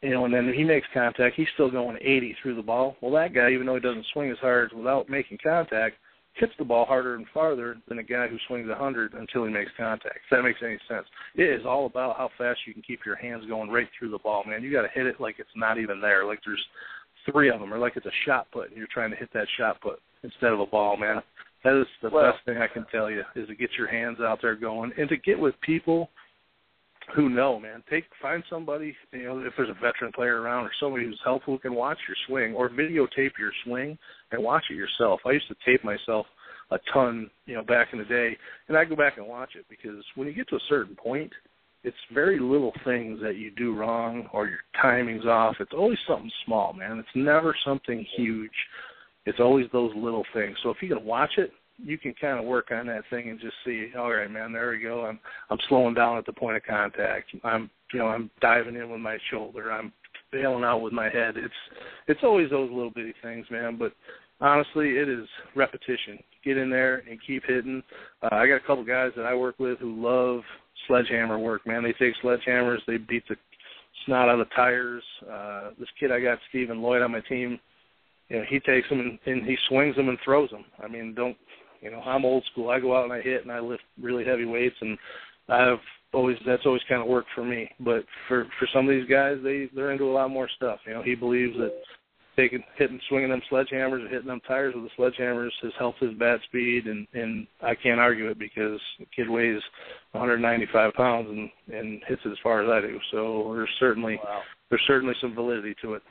you 0.02 0.10
know, 0.10 0.24
and 0.24 0.34
then 0.34 0.52
he 0.54 0.64
makes 0.64 0.86
contact, 0.92 1.36
he's 1.36 1.48
still 1.54 1.70
going 1.70 1.96
80 2.00 2.36
through 2.42 2.56
the 2.56 2.62
ball. 2.62 2.96
Well, 3.00 3.12
that 3.12 3.34
guy, 3.34 3.50
even 3.50 3.66
though 3.66 3.74
he 3.74 3.80
doesn't 3.80 4.06
swing 4.12 4.30
as 4.30 4.38
hard 4.38 4.72
without 4.72 5.08
making 5.08 5.38
contact, 5.42 5.96
hits 6.34 6.52
the 6.58 6.64
ball 6.64 6.84
harder 6.84 7.14
and 7.14 7.26
farther 7.32 7.78
than 7.88 7.98
a 7.98 8.02
guy 8.02 8.28
who 8.28 8.36
swings 8.46 8.68
100 8.68 9.14
until 9.14 9.44
he 9.44 9.52
makes 9.52 9.70
contact. 9.76 10.16
If 10.16 10.30
that 10.30 10.42
makes 10.42 10.60
any 10.62 10.78
sense. 10.88 11.06
It 11.34 11.44
is 11.44 11.66
all 11.66 11.86
about 11.86 12.16
how 12.18 12.30
fast 12.36 12.60
you 12.66 12.74
can 12.74 12.82
keep 12.82 13.06
your 13.06 13.16
hands 13.16 13.46
going 13.46 13.70
right 13.70 13.88
through 13.98 14.10
the 14.10 14.18
ball, 14.18 14.44
man. 14.46 14.62
You 14.62 14.70
got 14.70 14.82
to 14.82 14.88
hit 14.94 15.06
it 15.06 15.20
like 15.20 15.36
it's 15.38 15.48
not 15.56 15.78
even 15.78 16.00
there, 16.00 16.26
like 16.26 16.40
there's 16.44 16.64
three 17.30 17.48
of 17.50 17.60
them, 17.60 17.72
or 17.72 17.78
like 17.78 17.96
it's 17.96 18.06
a 18.06 18.24
shot 18.24 18.48
put, 18.52 18.68
and 18.68 18.76
you're 18.76 18.86
trying 18.92 19.10
to 19.10 19.16
hit 19.16 19.30
that 19.32 19.48
shot 19.56 19.80
put 19.80 19.98
instead 20.22 20.52
of 20.52 20.60
a 20.60 20.66
ball, 20.66 20.96
man. 20.96 21.22
That 21.66 21.80
is 21.80 21.86
the 22.00 22.10
well, 22.10 22.30
best 22.30 22.44
thing 22.44 22.58
I 22.58 22.68
can 22.68 22.86
tell 22.92 23.10
you 23.10 23.22
is 23.34 23.48
to 23.48 23.56
get 23.56 23.70
your 23.76 23.88
hands 23.88 24.18
out 24.20 24.38
there 24.40 24.54
going 24.54 24.92
and 24.96 25.08
to 25.08 25.16
get 25.16 25.36
with 25.36 25.60
people 25.62 26.10
who 27.16 27.28
know, 27.28 27.58
man. 27.58 27.82
Take 27.90 28.04
find 28.22 28.44
somebody, 28.48 28.94
you 29.12 29.24
know, 29.24 29.40
if 29.40 29.52
there's 29.56 29.70
a 29.70 29.74
veteran 29.74 30.12
player 30.12 30.40
around 30.40 30.66
or 30.66 30.70
somebody 30.78 31.06
who's 31.06 31.20
helpful 31.24 31.54
who 31.54 31.58
can 31.58 31.74
watch 31.74 31.98
your 32.06 32.16
swing 32.28 32.54
or 32.54 32.68
videotape 32.68 33.32
your 33.36 33.50
swing 33.64 33.98
and 34.30 34.44
watch 34.44 34.62
it 34.70 34.74
yourself. 34.74 35.18
I 35.26 35.32
used 35.32 35.48
to 35.48 35.56
tape 35.66 35.82
myself 35.82 36.26
a 36.70 36.78
ton, 36.94 37.28
you 37.46 37.56
know, 37.56 37.64
back 37.64 37.88
in 37.92 37.98
the 37.98 38.04
day, 38.04 38.36
and 38.68 38.76
I 38.76 38.84
go 38.84 38.94
back 38.94 39.18
and 39.18 39.26
watch 39.26 39.56
it 39.56 39.66
because 39.68 40.04
when 40.14 40.28
you 40.28 40.34
get 40.34 40.48
to 40.50 40.56
a 40.56 40.68
certain 40.68 40.94
point, 40.94 41.32
it's 41.82 41.96
very 42.14 42.38
little 42.38 42.72
things 42.84 43.18
that 43.22 43.38
you 43.38 43.50
do 43.50 43.74
wrong 43.74 44.28
or 44.32 44.46
your 44.46 44.60
timing's 44.80 45.26
off. 45.26 45.56
It's 45.58 45.74
always 45.76 45.98
something 46.06 46.30
small, 46.44 46.72
man. 46.72 46.98
It's 46.98 47.08
never 47.16 47.56
something 47.64 48.06
huge. 48.16 48.50
It's 49.26 49.40
always 49.40 49.66
those 49.72 49.92
little 49.94 50.24
things. 50.32 50.56
So 50.62 50.70
if 50.70 50.78
you 50.80 50.88
can 50.88 51.04
watch 51.04 51.32
it 51.36 51.52
you 51.78 51.98
can 51.98 52.14
kind 52.20 52.38
of 52.38 52.44
work 52.44 52.70
on 52.70 52.86
that 52.86 53.04
thing 53.10 53.28
and 53.28 53.40
just 53.40 53.54
see, 53.64 53.90
all 53.96 54.12
right, 54.12 54.30
man, 54.30 54.52
there 54.52 54.70
we 54.70 54.80
go. 54.80 55.04
I'm 55.04 55.18
I'm 55.50 55.58
slowing 55.68 55.94
down 55.94 56.16
at 56.16 56.26
the 56.26 56.32
point 56.32 56.56
of 56.56 56.62
contact. 56.64 57.28
I'm 57.44 57.70
you 57.92 57.98
know 57.98 58.06
I'm 58.06 58.30
diving 58.40 58.76
in 58.76 58.90
with 58.90 59.00
my 59.00 59.18
shoulder. 59.30 59.72
I'm 59.72 59.92
bailing 60.32 60.64
out 60.64 60.80
with 60.80 60.92
my 60.92 61.08
head. 61.08 61.36
It's 61.36 61.54
it's 62.08 62.20
always 62.22 62.50
those 62.50 62.70
little 62.70 62.90
bitty 62.90 63.14
things, 63.22 63.46
man. 63.50 63.76
But 63.76 63.92
honestly, 64.40 64.90
it 64.96 65.08
is 65.08 65.26
repetition. 65.54 66.18
Get 66.44 66.56
in 66.56 66.70
there 66.70 67.02
and 67.10 67.18
keep 67.26 67.44
hitting. 67.46 67.82
Uh, 68.22 68.28
I 68.32 68.46
got 68.46 68.56
a 68.56 68.66
couple 68.66 68.84
guys 68.84 69.12
that 69.16 69.26
I 69.26 69.34
work 69.34 69.58
with 69.58 69.78
who 69.78 70.02
love 70.02 70.42
sledgehammer 70.86 71.38
work. 71.38 71.66
Man, 71.66 71.82
they 71.82 71.92
take 71.92 72.14
sledgehammers, 72.22 72.78
they 72.86 72.96
beat 72.96 73.24
the 73.28 73.36
snot 74.04 74.28
out 74.28 74.40
of 74.40 74.48
the 74.48 74.54
tires. 74.54 75.02
Uh, 75.30 75.70
this 75.78 75.88
kid 75.98 76.12
I 76.12 76.20
got, 76.20 76.38
Stephen 76.48 76.80
Lloyd, 76.80 77.02
on 77.02 77.12
my 77.12 77.20
team. 77.20 77.58
You 78.28 78.38
know, 78.38 78.44
he 78.48 78.58
takes 78.60 78.88
them 78.88 79.00
and, 79.00 79.18
and 79.26 79.46
he 79.46 79.56
swings 79.68 79.96
them 79.96 80.08
and 80.08 80.18
throws 80.24 80.50
them. 80.50 80.64
I 80.82 80.88
mean, 80.88 81.14
don't 81.14 81.36
you 81.80 81.90
know, 81.90 82.00
I'm 82.00 82.24
old 82.24 82.44
school. 82.50 82.70
I 82.70 82.80
go 82.80 82.96
out 82.96 83.04
and 83.04 83.12
I 83.12 83.20
hit 83.20 83.42
and 83.42 83.52
I 83.52 83.60
lift 83.60 83.82
really 84.00 84.24
heavy 84.24 84.44
weights, 84.44 84.76
and 84.80 84.98
I've 85.48 85.78
always 86.12 86.36
that's 86.46 86.66
always 86.66 86.82
kind 86.88 87.02
of 87.02 87.08
worked 87.08 87.28
for 87.34 87.44
me. 87.44 87.70
But 87.80 88.04
for 88.28 88.46
for 88.58 88.66
some 88.72 88.88
of 88.88 88.94
these 88.94 89.08
guys, 89.08 89.36
they 89.42 89.68
they're 89.74 89.92
into 89.92 90.04
a 90.04 90.12
lot 90.12 90.30
more 90.30 90.48
stuff. 90.56 90.80
You 90.86 90.94
know, 90.94 91.02
he 91.02 91.14
believes 91.14 91.56
that 91.58 91.72
taking 92.36 92.62
hitting 92.76 93.00
swinging 93.08 93.30
them 93.30 93.42
sledgehammers 93.50 94.04
or 94.04 94.08
hitting 94.08 94.26
them 94.26 94.40
tires 94.46 94.74
with 94.74 94.84
the 94.84 94.90
sledgehammers 94.98 95.50
has 95.62 95.72
helped 95.78 96.00
his 96.00 96.12
bat 96.14 96.38
speed 96.44 96.86
and 96.86 97.06
and 97.14 97.46
I 97.62 97.74
can't 97.74 97.98
argue 97.98 98.28
it 98.28 98.38
because 98.38 98.78
the 98.98 99.06
kid 99.14 99.28
weighs 99.28 99.62
195 100.12 100.92
pounds 100.92 101.28
and 101.30 101.50
and 101.74 102.02
hits 102.06 102.20
it 102.26 102.30
as 102.30 102.38
far 102.42 102.62
as 102.62 102.68
I 102.68 102.86
do 102.86 102.98
so 103.10 103.52
there's 103.54 103.70
certainly 103.80 104.20
wow. 104.22 104.42
there's 104.68 104.82
certainly 104.86 105.14
some 105.20 105.34
validity 105.34 105.74
to 105.80 105.94
it. 105.94 106.02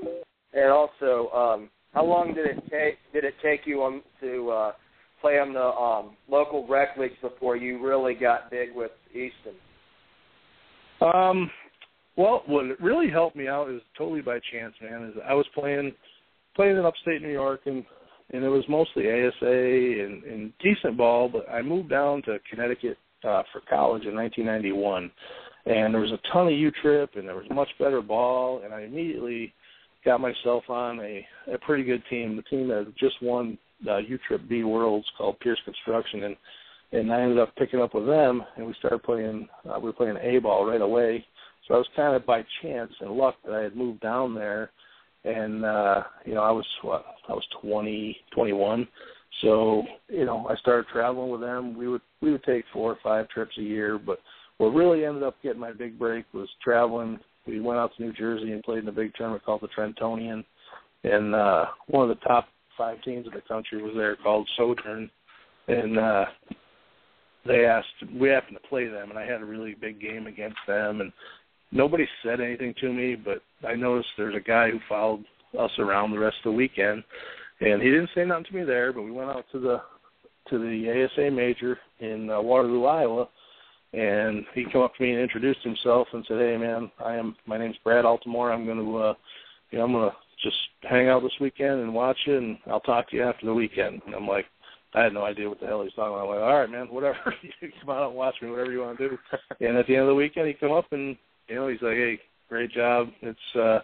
And 0.54 0.72
also, 0.72 1.30
um, 1.32 1.70
how 1.96 2.06
long 2.06 2.34
did 2.36 2.46
it 2.46 2.62
take 2.70 2.98
did 3.14 3.24
it 3.24 3.34
take 3.42 3.62
you 3.66 3.82
on 3.82 4.04
to 4.22 4.50
uh, 4.52 4.72
play 5.22 5.40
on 5.40 5.54
the 5.54 5.64
um, 5.64 6.16
local 6.30 6.68
rec 6.68 6.90
leagues 6.98 7.16
before 7.22 7.56
you 7.56 7.84
really 7.84 8.14
got 8.14 8.52
big 8.52 8.70
with 8.76 8.92
Easton? 9.12 9.56
Um, 11.02 11.50
well, 12.18 12.44
what 12.46 12.80
really 12.80 13.10
helped 13.10 13.36
me 13.36 13.48
out 13.48 13.70
is 13.72 13.82
totally 13.98 14.22
by 14.22 14.40
chance, 14.52 14.74
man. 14.82 15.06
Is 15.06 15.16
I 15.28 15.34
was 15.34 15.46
playing 15.56 15.94
playing 16.56 16.78
in 16.78 16.86
upstate 16.86 17.22
New 17.22 17.32
York 17.32 17.62
and 17.66 17.84
and 18.32 18.44
it 18.44 18.50
was 18.50 18.64
mostly 18.68 19.06
ASA 19.08 19.46
and, 19.46 20.24
and 20.24 20.54
decent 20.62 20.98
ball, 20.98 21.30
but 21.30 21.48
I 21.50 21.62
moved 21.62 21.90
down 21.90 22.24
to 22.24 22.40
Connecticut 22.50 22.98
uh, 23.24 23.44
for 23.54 23.62
college 23.70 24.06
in 24.06 24.16
1991, 24.16 25.12
and 25.68 25.94
there 25.94 26.02
was 26.02 26.12
a 26.12 26.34
ton 26.34 26.48
of 26.48 26.54
U 26.54 26.72
Trip 26.82 27.12
and 27.16 27.28
there 27.28 27.36
was 27.36 27.46
much 27.52 27.70
better 27.80 28.02
ball, 28.02 28.64
and 28.66 28.74
I 28.74 28.82
immediately 28.82 29.54
got 30.06 30.22
myself 30.22 30.64
on 30.70 31.00
a 31.00 31.26
a 31.52 31.58
pretty 31.60 31.84
good 31.84 32.04
team, 32.10 32.36
the 32.36 32.44
team 32.44 32.68
that 32.70 32.94
just 32.98 33.22
won 33.22 33.58
uh, 33.88 33.98
U 33.98 34.18
Trip 34.28 34.42
B 34.48 34.64
Worlds 34.64 35.08
called 35.18 35.40
Pierce 35.40 35.60
Construction, 35.66 36.24
and 36.24 36.36
and 36.92 37.12
I 37.12 37.22
ended 37.22 37.40
up 37.40 37.56
picking 37.56 37.82
up 37.82 37.94
with 37.94 38.06
them, 38.06 38.44
and 38.56 38.66
we 38.66 38.74
started 38.80 39.04
playing. 39.04 39.48
Uh, 39.68 39.80
we 39.80 39.86
were 39.86 39.94
playing 39.94 40.18
A 40.22 40.40
ball 40.40 40.66
right 40.66 40.82
away. 40.82 41.26
So 41.68 41.74
I 41.74 41.78
was 41.78 41.88
kind 41.96 42.16
of 42.16 42.26
by 42.26 42.44
chance 42.62 42.92
and 43.02 43.12
luck 43.12 43.36
that 43.44 43.54
I 43.54 43.62
had 43.62 43.76
moved 43.76 44.02
down 44.02 44.36
there, 44.36 44.70
and 45.24 45.66
uh, 45.66 46.04
you 46.26 46.36
know 46.36 46.44
I 46.44 46.52
was 46.52 46.66
what 46.84 47.06
I 47.28 47.34
was 47.34 47.46
twenty, 47.62 48.18
twenty-one. 48.34 48.88
So 49.42 49.84
you 50.08 50.26
know 50.26 50.48
I 50.48 50.56
started 50.58 50.86
traveling 50.92 51.32
with 51.32 51.42
them. 51.42 51.76
We 51.76 51.88
would 51.88 52.02
we 52.22 52.32
would 52.32 52.44
take 52.44 52.66
four 52.72 52.92
or 52.92 52.98
five 53.04 53.28
trips 53.30 53.58
a 53.58 53.64
year, 53.64 53.98
but 53.98 54.20
what 54.58 54.70
really 54.70 55.06
ended 55.06 55.24
up 55.24 55.36
getting 55.44 55.60
my 55.60 55.74
big 55.74 56.00
break 56.00 56.26
was 56.34 56.50
traveling. 56.64 57.20
We 57.48 57.60
went 57.60 57.80
out 57.80 57.92
to 57.98 58.04
New 58.04 58.14
Jersey 58.14 58.52
and 58.52 58.64
played 58.64 58.80
in 58.80 58.88
a 58.88 58.92
big 58.92 59.14
tournament 59.16 59.46
called 59.46 59.62
the 59.62 59.68
Trentonian, 59.68 60.44
and 61.04 61.36
uh, 61.36 61.66
one 61.88 62.10
of 62.10 62.18
the 62.18 62.24
top 62.26 62.48
five 62.78 63.02
teams 63.04 63.28
in 63.28 63.34
the 63.34 63.42
country 63.42 63.82
was 63.82 63.94
there 63.96 64.16
called 64.16 64.50
Sojourn, 64.58 65.10
and 65.68 66.00
uh, 66.00 66.26
they 67.46 67.66
asked 67.66 67.88
we 68.20 68.30
happened 68.30 68.58
to 68.62 68.70
play 68.70 68.88
them 68.88 69.10
and 69.10 69.20
I 69.20 69.26
had 69.26 69.42
a 69.42 69.46
really 69.46 69.76
big 69.76 70.02
game 70.02 70.28
against 70.28 70.58
them. 70.68 71.02
And 71.02 71.12
nobody 71.72 72.08
said 72.24 72.42
anything 72.42 72.74
to 72.82 72.92
me 72.92 73.16
but 73.16 73.42
I 73.68 73.76
noticed 73.76 74.10
there's 74.18 74.36
a 74.36 74.40
guy 74.40 74.72
who 74.72 74.80
followed 74.90 75.24
us 75.58 75.72
around 75.80 76.12
the 76.12 76.20
rest 76.20 76.38
of 76.44 76.52
the 76.52 76.58
weekend. 76.58 77.04
And 77.62 77.82
he 77.82 77.90
didn't 77.90 78.10
say 78.16 78.26
nothing 78.26 78.46
to 78.46 78.56
me 78.56 78.64
there 78.64 78.92
but 78.92 79.04
we 79.04 79.12
went 79.12 79.30
out 79.30 79.46
to 79.52 79.60
the 79.60 79.82
to 80.50 80.60
the 80.60 81.06
ASA 81.06 81.32
major 81.32 81.78
in 82.00 82.30
uh, 82.30 82.42
Waterloo 82.42 82.86
Iowa 82.86 83.28
and 83.96 84.46
he 84.54 84.66
came 84.66 84.82
up 84.82 84.96
to 84.96 85.04
me 85.04 85.12
and 85.12 85.22
introduced 85.22 85.62
himself 85.64 86.08
and 86.14 86.26
said 86.28 86.40
hey 86.40 86.58
man 86.58 86.92
I 87.04 87.16
am 87.16 87.36
my 87.46 87.58
name's 87.58 87.78
Brad 87.84 88.06
Altamore 88.06 88.54
I'm 88.54 88.66
going 88.66 88.78
to 88.78 88.98
uh 88.98 89.14
you 89.72 89.78
know 89.78 89.86
I'm 89.86 89.92
going 89.94 90.10
to 90.10 90.16
just 90.44 90.58
hang 90.82 91.08
out 91.08 91.24
this 91.24 91.40
weekend 91.40 91.82
and 91.82 91.94
watch 91.94 92.18
it 92.28 92.38
and 92.38 92.58
I'll 92.68 92.82
talk 92.82 93.10
to 93.10 93.16
you 93.16 93.24
after 93.24 93.46
the 93.46 93.54
weekend 93.54 94.02
and 94.06 94.16
I'm 94.16 94.28
like 94.28 94.46
I 94.94 95.04
had 95.04 95.14
no 95.14 95.26
idea 95.26 95.50
what 95.50 95.60
the 95.60 95.68
hell 95.68 95.84
he's 95.84 95.92
talking 95.94 96.16
about. 96.16 96.24
I'm 96.24 96.30
like, 96.30 96.40
all 96.40 96.58
right, 96.58 96.70
man, 96.70 96.88
whatever. 96.88 97.36
you 97.62 97.70
come 97.82 97.90
out 97.90 98.08
and 98.08 98.16
watch 98.16 98.36
me, 98.42 98.50
whatever 98.50 98.72
you 98.72 98.80
want 98.80 98.98
to 98.98 99.10
do. 99.10 99.18
and 99.60 99.76
at 99.76 99.88
the 99.88 99.94
end 99.94 100.04
of 100.04 100.08
the 100.08 100.16
weekend, 100.16 100.48
he 100.48 100.54
come 100.54 100.72
up 100.72 100.86
and 100.92 101.18
you 101.50 101.56
know 101.56 101.68
he's 101.68 101.82
like, 101.82 101.96
hey, 101.96 102.18
great 102.48 102.72
job. 102.72 103.10
It's 103.22 103.56
uh, 103.56 103.80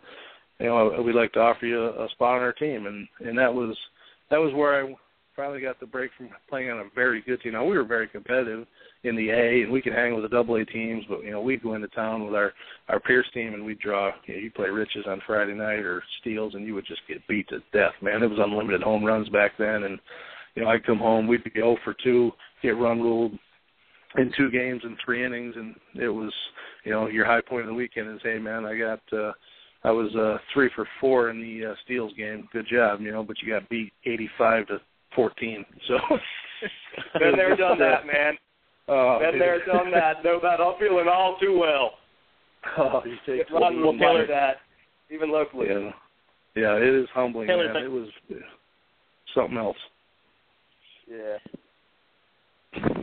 you 0.59 0.67
know 0.67 1.01
we'd 1.05 1.15
like 1.15 1.33
to 1.33 1.39
offer 1.39 1.65
you 1.65 1.83
a, 1.83 2.05
a 2.05 2.09
spot 2.11 2.37
on 2.37 2.41
our 2.41 2.53
team, 2.53 2.85
and 2.85 3.07
and 3.27 3.37
that 3.37 3.53
was 3.53 3.75
that 4.29 4.37
was 4.37 4.53
where 4.53 4.85
I 4.85 4.95
finally 5.41 5.61
got 5.61 5.79
the 5.79 5.87
break 5.87 6.11
from 6.15 6.29
playing 6.47 6.69
on 6.69 6.79
a 6.79 6.89
very 6.93 7.21
good 7.21 7.41
team. 7.41 7.53
Now 7.53 7.65
we 7.65 7.75
were 7.75 7.83
very 7.83 8.07
competitive 8.07 8.67
in 9.03 9.15
the 9.15 9.29
A, 9.31 9.63
and 9.63 9.71
we 9.71 9.81
could 9.81 9.93
hang 9.93 10.13
with 10.13 10.23
the 10.23 10.29
Double 10.29 10.55
A 10.55 10.65
teams, 10.65 11.03
but 11.09 11.23
you 11.23 11.31
know 11.31 11.41
we'd 11.41 11.63
go 11.63 11.73
into 11.73 11.87
town 11.89 12.25
with 12.25 12.35
our 12.35 12.53
our 12.89 12.99
Pierce 12.99 13.25
team, 13.33 13.55
and 13.55 13.65
we'd 13.65 13.79
draw. 13.79 14.11
You 14.27 14.35
know, 14.35 14.39
you 14.39 14.51
play 14.51 14.69
Riches 14.69 15.05
on 15.07 15.19
Friday 15.25 15.53
night 15.53 15.79
or 15.79 16.03
Steels, 16.19 16.53
and 16.53 16.67
you 16.67 16.75
would 16.75 16.85
just 16.85 17.01
get 17.07 17.27
beat 17.27 17.49
to 17.49 17.57
death. 17.73 17.93
Man, 18.03 18.21
it 18.21 18.29
was 18.29 18.37
unlimited 18.39 18.83
home 18.83 19.03
runs 19.03 19.29
back 19.29 19.53
then, 19.57 19.83
and 19.83 19.99
you 20.55 20.61
know, 20.61 20.69
I'd 20.69 20.85
come 20.85 20.99
home, 20.99 21.27
we'd 21.27 21.43
be 21.43 21.51
0 21.55 21.77
for 21.83 21.95
2, 22.03 22.31
get 22.61 22.77
run 22.77 22.99
ruled 22.99 23.31
in 24.17 24.31
two 24.37 24.51
games 24.51 24.81
in 24.83 24.97
three 25.03 25.25
innings, 25.25 25.55
and 25.55 25.73
it 25.95 26.09
was, 26.09 26.33
you 26.83 26.91
know, 26.91 27.07
your 27.07 27.25
high 27.25 27.39
point 27.39 27.61
of 27.61 27.67
the 27.67 27.73
weekend 27.73 28.13
is, 28.13 28.19
hey 28.21 28.37
man, 28.37 28.65
I 28.65 28.77
got, 28.77 28.99
uh, 29.13 29.31
I 29.85 29.91
was 29.91 30.13
uh, 30.15 30.37
three 30.53 30.69
for 30.75 30.85
four 30.99 31.29
in 31.29 31.41
the 31.41 31.71
uh, 31.71 31.75
Steels 31.85 32.11
game. 32.17 32.47
Good 32.51 32.67
job, 32.71 32.99
you 32.99 33.11
know, 33.11 33.23
but 33.23 33.37
you 33.41 33.51
got 33.51 33.69
beat 33.69 33.93
85 34.05 34.67
to 34.67 34.81
14. 35.15 35.65
So 35.87 35.97
been 37.19 37.35
there, 37.35 37.55
done 37.55 37.79
that, 37.79 38.05
man. 38.05 38.33
Oh, 38.87 39.19
been 39.19 39.39
there, 39.39 39.63
done 39.63 39.89
that. 39.91 40.21
Know 40.21 40.39
that 40.41 40.59
I'm 40.59 40.77
feeling 40.77 41.07
all 41.07 41.37
too 41.39 41.57
well. 41.57 41.91
Oh, 42.77 43.01
you 43.05 43.15
take 43.25 43.49
a 43.49 43.53
lot 43.53 43.73
of 43.73 44.27
that, 44.27 44.57
even 45.09 45.31
locally. 45.31 45.67
Yeah, 45.69 45.91
yeah, 46.55 46.75
it 46.75 47.01
is 47.01 47.07
humbling, 47.13 47.47
Taylor, 47.47 47.71
man. 47.71 47.83
It 47.83 47.91
was 47.91 48.09
something 49.33 49.57
else. 49.57 49.77
Yeah. 51.09 51.37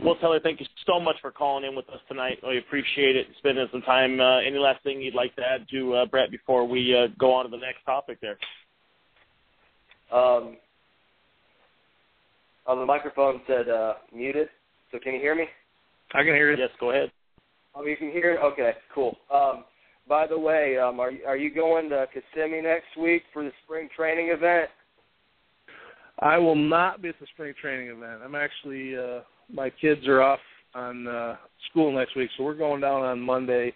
Well, 0.03 0.15
Taylor, 0.15 0.39
thank 0.39 0.59
you 0.59 0.65
so 0.85 0.99
much 0.99 1.15
for 1.21 1.31
calling 1.31 1.63
in 1.63 1.75
with 1.75 1.87
us 1.89 1.99
tonight. 2.07 2.39
We 2.47 2.57
appreciate 2.57 3.15
it, 3.15 3.27
spending 3.37 3.67
some 3.71 3.81
time. 3.81 4.19
Uh, 4.19 4.39
any 4.39 4.57
last 4.57 4.83
thing 4.83 5.01
you'd 5.01 5.13
like 5.13 5.35
to 5.35 5.43
add 5.43 5.67
to 5.71 5.93
uh, 5.93 6.05
Brett 6.05 6.31
before 6.31 6.67
we 6.67 6.95
uh, 6.95 7.07
go 7.19 7.33
on 7.33 7.45
to 7.45 7.51
the 7.51 7.57
next 7.57 7.83
topic 7.85 8.19
there? 8.21 8.37
Um, 10.11 10.57
on 12.69 12.79
the 12.79 12.85
microphone 12.85 13.41
said 13.47 13.67
uh, 13.67 13.93
muted. 14.15 14.47
So 14.91 14.99
can 14.99 15.13
you 15.13 15.19
hear 15.19 15.35
me? 15.35 15.45
I 16.13 16.19
can 16.19 16.33
hear 16.33 16.51
you. 16.51 16.57
Yes, 16.57 16.69
go 16.79 16.91
ahead. 16.91 17.11
Oh, 17.75 17.83
you 17.83 17.97
can 17.97 18.11
hear? 18.11 18.37
Okay, 18.43 18.73
cool. 18.93 19.17
Um, 19.33 19.65
by 20.07 20.27
the 20.27 20.37
way, 20.37 20.77
um, 20.77 20.99
are 20.99 21.11
are 21.27 21.37
you 21.37 21.53
going 21.53 21.89
to 21.89 22.05
Kissimmee 22.13 22.61
next 22.61 22.95
week 22.99 23.23
for 23.33 23.43
the 23.43 23.51
spring 23.63 23.89
training 23.95 24.29
event? 24.29 24.69
I 26.19 26.37
will 26.37 26.55
not 26.55 27.01
be 27.01 27.09
at 27.09 27.19
the 27.19 27.27
spring 27.33 27.53
training 27.59 27.87
event. 27.87 28.21
I'm 28.23 28.35
actually 28.35 28.97
uh 28.97 29.21
my 29.51 29.69
kids 29.69 30.07
are 30.07 30.21
off 30.21 30.39
on 30.75 31.07
uh 31.07 31.37
school 31.69 31.91
next 31.91 32.15
week, 32.15 32.29
so 32.37 32.43
we're 32.43 32.55
going 32.55 32.81
down 32.81 33.01
on 33.01 33.19
Monday 33.19 33.73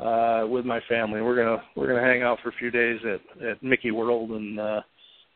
uh 0.00 0.44
with 0.48 0.64
my 0.64 0.80
family. 0.88 1.20
We're 1.20 1.36
gonna 1.36 1.62
we're 1.76 1.86
gonna 1.86 2.06
hang 2.06 2.22
out 2.22 2.38
for 2.42 2.48
a 2.48 2.58
few 2.58 2.70
days 2.70 2.98
at 3.04 3.46
at 3.46 3.62
Mickey 3.62 3.92
World, 3.92 4.30
and 4.30 4.58
uh 4.58 4.80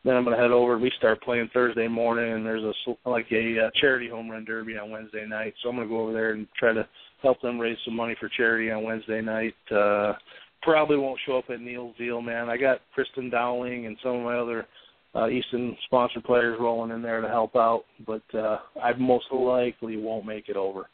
then 0.03 0.15
I'm 0.15 0.23
gonna 0.23 0.37
head 0.37 0.51
over. 0.51 0.77
We 0.77 0.91
start 0.97 1.21
playing 1.21 1.49
Thursday 1.53 1.87
morning, 1.87 2.33
and 2.33 2.45
there's 2.45 2.63
a 2.63 3.09
like 3.09 3.27
a 3.31 3.67
uh, 3.67 3.69
charity 3.79 4.09
home 4.09 4.29
run 4.29 4.45
derby 4.45 4.77
on 4.77 4.89
Wednesday 4.89 5.25
night. 5.27 5.53
So 5.61 5.69
I'm 5.69 5.75
gonna 5.75 5.87
go 5.87 6.01
over 6.01 6.13
there 6.13 6.31
and 6.31 6.47
try 6.57 6.73
to 6.73 6.87
help 7.21 7.41
them 7.41 7.59
raise 7.59 7.77
some 7.85 7.95
money 7.95 8.15
for 8.19 8.29
charity 8.29 8.71
on 8.71 8.83
Wednesday 8.83 9.21
night. 9.21 9.55
Uh 9.71 10.13
Probably 10.61 10.97
won't 10.97 11.19
show 11.25 11.39
up 11.39 11.49
at 11.49 11.59
Neil's 11.59 11.95
deal, 11.97 12.21
man. 12.21 12.47
I 12.47 12.55
got 12.55 12.81
Kristen 12.93 13.31
Dowling 13.31 13.87
and 13.87 13.97
some 14.03 14.17
of 14.17 14.23
my 14.23 14.37
other 14.37 14.67
uh, 15.15 15.27
Easton 15.27 15.75
sponsored 15.85 16.23
players 16.23 16.57
rolling 16.59 16.91
in 16.91 17.01
there 17.01 17.19
to 17.19 17.27
help 17.27 17.55
out, 17.55 17.83
but 18.05 18.21
uh, 18.33 18.59
I 18.81 18.93
most 18.93 19.25
likely 19.31 19.97
won't 19.97 20.25
make 20.25 20.49
it 20.49 20.55
over. 20.55 20.87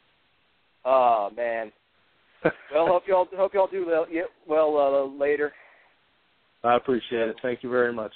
Oh 0.85 1.29
man. 1.35 1.71
well, 2.73 2.87
hope 2.87 3.03
y'all 3.07 3.27
hope 3.35 3.53
y'all 3.53 3.67
do 3.69 3.85
well, 3.85 4.05
yeah, 4.09 4.21
well 4.47 4.77
uh, 4.77 5.19
later. 5.19 5.51
I 6.63 6.77
appreciate 6.77 7.27
it. 7.27 7.35
Thank 7.41 7.61
you 7.61 7.69
very 7.69 7.91
much. 7.91 8.13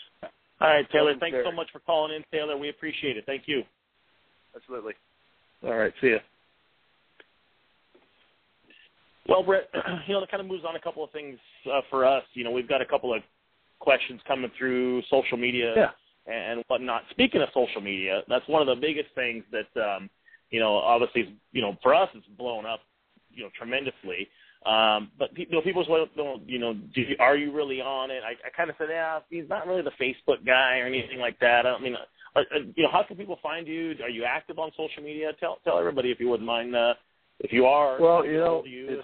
All 0.62 0.68
right, 0.68 0.90
Taylor. 0.92 1.14
Thanks 1.20 1.38
so 1.44 1.52
much 1.52 1.68
for 1.72 1.80
calling 1.80 2.16
in, 2.16 2.24
Taylor. 2.32 2.58
We 2.58 2.70
appreciate 2.70 3.18
it. 3.18 3.26
Thank 3.26 3.44
you. 3.48 3.64
Absolutely. 4.56 4.94
All 5.64 5.76
right. 5.76 5.94
See 6.02 6.10
ya. 6.10 6.18
Well, 9.28 9.44
Brett, 9.44 9.70
you 10.08 10.14
know, 10.14 10.20
that 10.20 10.30
kind 10.30 10.42
of 10.42 10.48
moves 10.48 10.64
on 10.68 10.76
a 10.76 10.80
couple 10.80 11.04
of 11.04 11.12
things 11.12 11.38
uh, 11.72 11.82
for 11.90 12.06
us. 12.06 12.24
You 12.34 12.44
know, 12.44 12.52
we've 12.52 12.68
got 12.68 12.82
a 12.82 12.86
couple 12.86 13.14
of 13.14 13.22
questions 13.80 14.20
coming 14.28 14.52
through 14.58 15.02
social 15.10 15.38
media 15.38 15.74
yeah. 15.76 16.34
and 16.34 16.64
whatnot. 16.68 17.04
Speaking 17.12 17.42
of 17.42 17.50
social 17.54 17.82
media, 17.82 18.22
that's 18.28 18.48
one 18.48 18.62
of 18.62 18.68
the 18.68 18.80
biggest 18.80 19.10
things 19.16 19.44
that 19.52 19.82
um, 19.82 20.10
you 20.52 20.60
know, 20.60 20.76
obviously, 20.76 21.34
you 21.54 21.62
know, 21.62 21.78
for 21.82 21.96
us, 21.96 22.10
it's 22.14 22.26
blown 22.38 22.66
up, 22.66 22.82
you 23.34 23.44
know, 23.44 23.50
tremendously. 23.58 24.28
Um, 24.66 25.10
but 25.18 25.36
you 25.36 25.48
know, 25.50 25.62
people 25.62 25.84
don't, 26.16 26.48
you 26.48 26.60
know, 26.60 26.74
do 26.74 27.02
you, 27.02 27.16
are 27.20 27.36
you 27.36 27.52
really 27.52 27.82
on 27.82 28.12
it? 28.12 28.22
I, 28.24 28.32
I 28.46 28.50
kind 28.56 28.70
of 28.70 28.76
said, 28.78 28.90
yeah, 28.92 29.20
he's 29.30 29.50
not 29.50 29.66
really 29.66 29.82
the 29.82 29.92
Facebook 30.00 30.46
guy 30.46 30.78
or 30.78 30.86
anything 30.86 31.18
like 31.20 31.40
that. 31.40 31.66
I 31.66 31.80
mean, 31.80 31.96
uh, 32.36 32.40
uh, 32.40 32.60
you 32.76 32.84
know, 32.84 32.90
how 32.92 33.04
can 33.04 33.18
people 33.18 33.40
find 33.42 33.68
you? 33.68 33.96
Are 34.04 34.10
you 34.10 34.24
active 34.24 34.60
on 34.60 34.72
social 34.78 35.04
media? 35.04 35.32
Tell 35.40 35.58
tell 35.64 35.80
everybody 35.80 36.12
if 36.12 36.20
you 36.20 36.30
wouldn't 36.30 36.48
mind. 36.48 36.76
Uh, 36.76 36.94
if 37.40 37.52
you 37.52 37.66
are, 37.66 38.00
well, 38.00 38.24
you 38.24 38.38
know, 38.38 38.64
you 38.66 39.00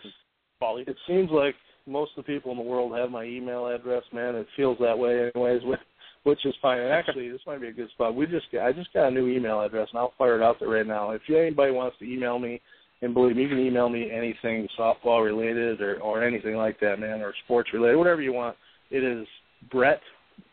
it 0.61 0.97
seems 1.07 1.31
like 1.31 1.55
most 1.87 2.11
of 2.17 2.23
the 2.25 2.33
people 2.33 2.51
in 2.51 2.57
the 2.57 2.63
world 2.63 2.95
have 2.95 3.09
my 3.09 3.23
email 3.23 3.67
address, 3.67 4.03
man. 4.13 4.35
It 4.35 4.47
feels 4.55 4.77
that 4.79 4.97
way, 4.97 5.31
anyways. 5.33 5.63
Which, 5.63 5.79
which 6.23 6.45
is 6.45 6.53
fine. 6.61 6.79
And 6.79 6.91
actually, 6.91 7.29
this 7.29 7.41
might 7.47 7.61
be 7.61 7.69
a 7.69 7.73
good 7.73 7.89
spot. 7.91 8.13
We 8.13 8.27
just 8.27 8.45
I 8.61 8.71
just 8.73 8.93
got 8.93 9.07
a 9.07 9.11
new 9.11 9.27
email 9.27 9.61
address, 9.61 9.87
and 9.91 9.99
I'll 9.99 10.13
fire 10.17 10.35
it 10.35 10.43
out 10.43 10.57
there 10.59 10.69
right 10.69 10.85
now. 10.85 11.11
If 11.11 11.21
anybody 11.29 11.71
wants 11.71 11.97
to 11.99 12.05
email 12.05 12.37
me, 12.37 12.61
and 13.01 13.13
believe 13.13 13.35
me, 13.35 13.43
you 13.43 13.49
can 13.49 13.59
email 13.59 13.89
me 13.89 14.09
anything 14.11 14.67
softball 14.77 15.23
related 15.23 15.81
or 15.81 15.99
or 15.99 16.23
anything 16.23 16.55
like 16.55 16.79
that, 16.79 16.99
man, 16.99 17.21
or 17.21 17.33
sports 17.45 17.69
related, 17.73 17.97
whatever 17.97 18.21
you 18.21 18.33
want. 18.33 18.55
It 18.89 19.03
is 19.03 19.27
Brett 19.71 20.01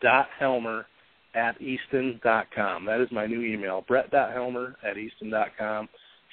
dot 0.01 0.27
Helmer 0.39 0.85
at 1.35 1.59
Easton 1.61 2.19
dot 2.23 2.47
com. 2.55 2.85
That 2.85 3.01
is 3.01 3.07
my 3.11 3.25
new 3.25 3.41
email. 3.41 3.83
Brett 3.87 4.11
dot 4.11 4.31
Helmer 4.31 4.75
at 4.89 4.97
Easton 4.97 5.29
dot 5.29 5.49
com. 5.57 5.87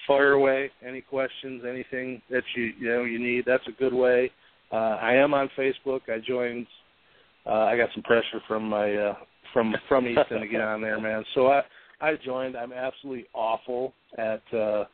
Fire 0.07 0.33
away 0.33 0.71
any 0.87 1.01
questions, 1.01 1.63
anything 1.69 2.21
that 2.31 2.43
you 2.57 2.73
you 2.79 2.89
know 2.89 3.05
you 3.05 3.19
need. 3.19 3.45
That's 3.47 3.67
a 3.69 3.73
good 3.81 3.95
way. 3.95 4.31
Uh, 4.73 4.97
I 5.01 5.15
am 5.15 5.35
on 5.35 5.49
Facebook. 5.57 6.01
I 6.09 6.19
joined 6.27 6.67
uh, 7.47 7.65
I 7.65 7.77
got 7.77 7.89
some 7.95 8.03
pressure 8.03 8.41
from 8.49 8.69
my 8.69 8.95
uh, 8.95 9.15
from 9.53 9.75
from 9.89 10.07
Easton 10.07 10.41
to 10.41 10.49
get 10.49 10.61
on 10.61 10.81
there, 10.81 11.01
man. 11.01 11.25
So 11.35 11.49
I 11.49 11.63
I 12.01 12.15
joined. 12.25 12.57
I'm 12.57 12.73
absolutely 12.73 13.27
awful 13.33 13.95
at 14.19 14.43
uh, 14.53 14.85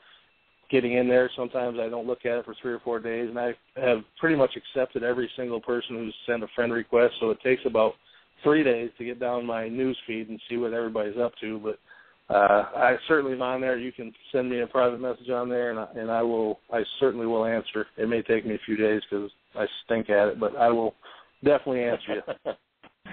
getting 0.70 0.94
in 0.94 1.08
there. 1.08 1.30
Sometimes 1.36 1.78
I 1.80 1.88
don't 1.88 2.06
look 2.06 2.24
at 2.24 2.38
it 2.38 2.44
for 2.44 2.54
three 2.60 2.72
or 2.72 2.80
four 2.80 3.00
days, 3.00 3.28
and 3.28 3.38
I 3.38 3.54
have 3.76 3.98
pretty 4.18 4.36
much 4.36 4.50
accepted 4.56 5.02
every 5.02 5.30
single 5.36 5.60
person 5.60 5.96
who's 5.96 6.14
sent 6.26 6.42
a 6.42 6.48
friend 6.54 6.72
request. 6.72 7.14
So 7.20 7.30
it 7.30 7.38
takes 7.42 7.62
about 7.66 7.94
three 8.42 8.62
days 8.62 8.90
to 8.98 9.04
get 9.04 9.20
down 9.20 9.46
my 9.46 9.68
news 9.68 9.98
feed 10.06 10.28
and 10.28 10.40
see 10.48 10.56
what 10.56 10.72
everybody's 10.72 11.18
up 11.18 11.32
to. 11.40 11.58
But 11.58 12.34
uh, 12.34 12.66
I 12.76 12.96
certainly 13.08 13.32
am 13.32 13.42
on 13.42 13.60
there. 13.60 13.78
You 13.78 13.92
can 13.92 14.12
send 14.32 14.50
me 14.50 14.60
a 14.60 14.66
private 14.66 15.00
message 15.00 15.30
on 15.30 15.48
there, 15.48 15.70
and 15.70 15.78
I, 15.78 15.86
and 15.96 16.10
I 16.10 16.22
will. 16.22 16.60
I 16.72 16.82
certainly 17.00 17.26
will 17.26 17.44
answer. 17.44 17.86
It 17.96 18.08
may 18.08 18.22
take 18.22 18.44
me 18.44 18.54
a 18.54 18.60
few 18.66 18.76
days 18.76 19.00
because 19.08 19.30
I 19.54 19.64
stink 19.84 20.10
at 20.10 20.28
it, 20.28 20.40
but 20.40 20.54
I 20.56 20.68
will 20.68 20.94
definitely 21.42 21.84
answer 21.84 22.14
you. 22.16 22.52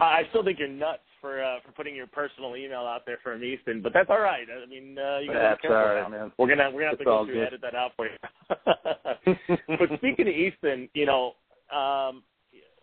I 0.00 0.22
still 0.30 0.42
think 0.42 0.58
you're 0.58 0.68
nuts 0.68 1.00
for 1.26 1.42
uh, 1.42 1.56
for 1.64 1.72
putting 1.72 1.96
your 1.96 2.06
personal 2.06 2.56
email 2.56 2.80
out 2.80 3.02
there 3.04 3.18
from 3.22 3.42
Easton, 3.42 3.82
but 3.82 3.92
that's 3.92 4.08
all 4.08 4.20
right. 4.20 4.46
I 4.50 4.66
mean, 4.66 4.96
uh, 4.96 5.18
you 5.18 5.32
that's 5.32 5.60
be 5.60 5.68
all 5.68 5.74
right, 5.74 6.02
now. 6.02 6.08
man. 6.08 6.32
We're 6.38 6.48
gonna 6.48 6.70
we're 6.70 6.82
gonna 6.82 6.90
have 6.90 6.92
it's 6.92 7.00
to 7.00 7.04
go 7.04 7.24
through 7.24 7.34
good. 7.34 7.38
and 7.38 7.46
edit 7.48 7.60
that 7.62 7.74
out 7.74 7.92
for 7.96 8.06
you. 8.06 9.36
but 9.78 9.98
speaking 9.98 10.28
of 10.28 10.34
Easton, 10.34 10.88
you 10.94 11.06
know, 11.06 11.32
um, 11.76 12.22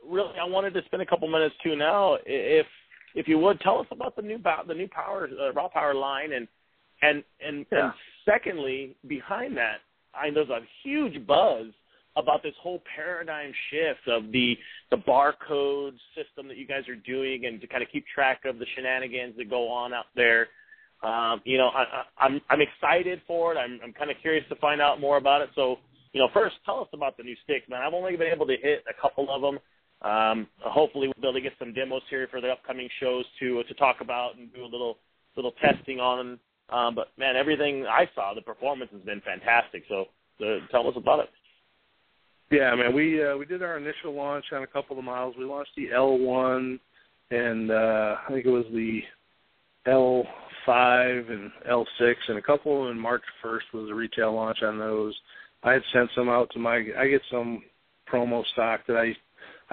really, 0.05 0.33
I 0.39 0.43
wanted 0.43 0.73
to 0.73 0.81
spend 0.85 1.01
a 1.01 1.05
couple 1.05 1.29
minutes 1.29 1.55
too 1.63 1.77
now, 1.77 2.17
if 2.25 2.67
if 3.15 3.27
you 3.29 3.37
would 3.37 3.61
tell 3.61 3.79
us 3.79 3.87
about 3.91 4.15
the 4.17 4.21
new 4.21 4.39
the 4.67 4.73
new 4.73 4.89
power 4.89 5.29
uh, 5.41 5.53
raw 5.53 5.69
power 5.69 5.93
line 5.93 6.33
and 6.33 6.47
and 7.01 7.23
and, 7.45 7.65
yeah. 7.71 7.85
and 7.85 7.93
secondly, 8.25 8.97
behind 9.07 9.55
that, 9.55 9.77
I 10.13 10.29
there's 10.31 10.49
a 10.49 10.59
huge 10.83 11.25
buzz 11.25 11.67
about 12.15 12.43
this 12.43 12.53
whole 12.61 12.81
paradigm 12.95 13.51
shift 13.69 14.07
of 14.07 14.31
the 14.31 14.57
the 14.91 14.97
barcode 14.97 15.95
system 16.15 16.47
that 16.47 16.57
you 16.57 16.67
guys 16.67 16.87
are 16.87 16.95
doing 16.95 17.45
and 17.45 17.59
to 17.61 17.67
kind 17.67 17.81
of 17.81 17.89
keep 17.91 18.05
track 18.13 18.41
of 18.45 18.59
the 18.59 18.65
shenanigans 18.75 19.35
that 19.37 19.49
go 19.49 19.67
on 19.69 19.93
out 19.93 20.05
there. 20.15 20.47
Um, 21.03 21.41
you 21.43 21.57
know, 21.57 21.67
I, 21.69 22.03
I'm 22.17 22.41
I'm 22.49 22.61
excited 22.61 23.21
for 23.27 23.53
it. 23.53 23.57
I'm 23.57 23.79
I'm 23.83 23.93
kind 23.93 24.09
of 24.09 24.17
curious 24.21 24.45
to 24.49 24.55
find 24.55 24.81
out 24.81 25.01
more 25.01 25.17
about 25.17 25.41
it. 25.41 25.49
So, 25.55 25.77
you 26.13 26.21
know, 26.21 26.29
first 26.33 26.55
tell 26.65 26.79
us 26.79 26.87
about 26.93 27.17
the 27.17 27.23
new 27.23 27.35
sticks, 27.43 27.67
man. 27.69 27.81
I've 27.81 27.93
only 27.93 28.15
been 28.15 28.31
able 28.31 28.47
to 28.47 28.55
hit 28.55 28.83
a 28.89 29.01
couple 29.01 29.27
of 29.29 29.41
them. 29.41 29.59
Um, 30.01 30.47
hopefully, 30.59 31.07
we'll 31.07 31.21
be 31.21 31.27
able 31.27 31.33
to 31.33 31.41
get 31.41 31.53
some 31.59 31.73
demos 31.73 32.03
here 32.09 32.27
for 32.29 32.41
the 32.41 32.49
upcoming 32.49 32.89
shows 32.99 33.25
to 33.39 33.63
to 33.63 33.73
talk 33.73 33.97
about 34.01 34.37
and 34.37 34.53
do 34.53 34.63
a 34.63 34.65
little 34.65 34.99
little 35.35 35.53
testing 35.61 35.99
on. 35.99 36.39
Um, 36.69 36.95
but 36.95 37.09
man, 37.17 37.35
everything 37.35 37.85
I 37.85 38.09
saw, 38.15 38.33
the 38.33 38.41
performance 38.41 38.91
has 38.93 39.01
been 39.01 39.21
fantastic. 39.21 39.83
So, 39.89 40.05
uh, 40.41 40.65
tell 40.71 40.87
us 40.87 40.95
about 40.95 41.19
it. 41.19 41.29
Yeah, 42.51 42.75
man, 42.75 42.93
we 42.93 43.23
uh, 43.23 43.35
we 43.37 43.45
did 43.45 43.63
our 43.63 43.77
initial 43.77 44.13
launch 44.13 44.45
on 44.51 44.63
a 44.63 44.67
couple 44.67 44.97
of 44.97 45.03
models. 45.03 45.35
We 45.37 45.45
launched 45.45 45.71
the 45.75 45.87
L1 45.87 46.79
and 47.33 47.71
uh, 47.71 48.15
I 48.27 48.31
think 48.31 48.45
it 48.45 48.49
was 48.49 48.65
the 48.73 49.01
L5 49.87 51.31
and 51.31 51.51
L6, 51.69 52.13
and 52.27 52.37
a 52.37 52.41
couple 52.41 52.85
of 52.85 52.91
in 52.91 52.99
March 52.99 53.23
1st 53.43 53.73
was 53.73 53.87
the 53.87 53.95
retail 53.95 54.33
launch 54.33 54.59
on 54.61 54.77
those. 54.77 55.15
I 55.63 55.73
had 55.73 55.81
sent 55.91 56.09
some 56.15 56.29
out 56.29 56.49
to 56.51 56.59
my. 56.59 56.85
I 56.97 57.07
get 57.07 57.21
some 57.31 57.63
promo 58.11 58.43
stock 58.53 58.81
that 58.87 58.97
I 58.97 59.13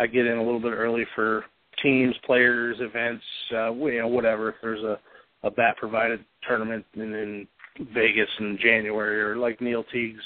I 0.01 0.07
get 0.07 0.27
in 0.27 0.39
a 0.39 0.43
little 0.43 0.61
bit 0.61 0.73
early 0.73 1.05
for 1.15 1.45
teams, 1.83 2.15
players, 2.25 2.77
events, 2.81 3.25
uh, 3.53 3.73
you 3.73 3.99
know, 3.99 4.09
whatever. 4.09 4.51
If 4.51 4.57
there's 4.63 4.83
a 4.83 4.99
a 5.43 5.51
bat 5.51 5.77
provided 5.79 6.25
tournament 6.47 6.85
in, 6.95 7.15
in 7.15 7.49
Vegas 7.95 8.29
in 8.39 8.59
January, 8.63 9.21
or 9.21 9.37
like 9.37 9.61
Neil 9.61 9.85
Teague's 9.93 10.23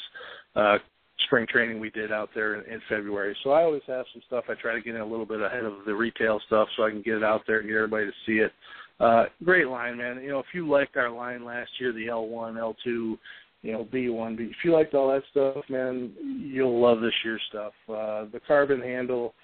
uh, 0.54 0.78
spring 1.26 1.46
training 1.48 1.80
we 1.80 1.90
did 1.90 2.12
out 2.12 2.30
there 2.34 2.54
in, 2.54 2.72
in 2.72 2.80
February. 2.88 3.36
So 3.42 3.50
I 3.50 3.62
always 3.62 3.82
have 3.86 4.06
some 4.12 4.22
stuff. 4.26 4.44
I 4.48 4.54
try 4.54 4.74
to 4.74 4.80
get 4.80 4.94
in 4.94 5.00
a 5.00 5.06
little 5.06 5.26
bit 5.26 5.40
ahead 5.40 5.64
of 5.64 5.84
the 5.86 5.94
retail 5.94 6.40
stuff 6.46 6.68
so 6.76 6.84
I 6.84 6.90
can 6.90 7.02
get 7.02 7.14
it 7.14 7.24
out 7.24 7.42
there 7.46 7.60
and 7.60 7.68
get 7.68 7.76
everybody 7.76 8.06
to 8.06 8.12
see 8.26 8.38
it. 8.38 8.52
Uh, 9.00 9.24
great 9.44 9.66
line, 9.66 9.96
man. 9.96 10.22
You 10.22 10.30
know, 10.30 10.38
if 10.38 10.46
you 10.54 10.68
liked 10.68 10.96
our 10.96 11.10
line 11.10 11.44
last 11.44 11.70
year, 11.80 11.92
the 11.92 12.06
L1, 12.06 12.54
L2, 12.54 13.18
you 13.62 13.72
know, 13.72 13.88
B1, 13.92 14.36
B, 14.36 14.44
if 14.44 14.56
you 14.64 14.72
liked 14.72 14.94
all 14.94 15.08
that 15.08 15.22
stuff, 15.30 15.64
man, 15.68 16.12
you'll 16.38 16.80
love 16.80 17.00
this 17.00 17.14
year's 17.24 17.42
stuff. 17.48 17.72
Uh, 17.88 18.26
the 18.32 18.40
carbon 18.46 18.80
handle 18.80 19.34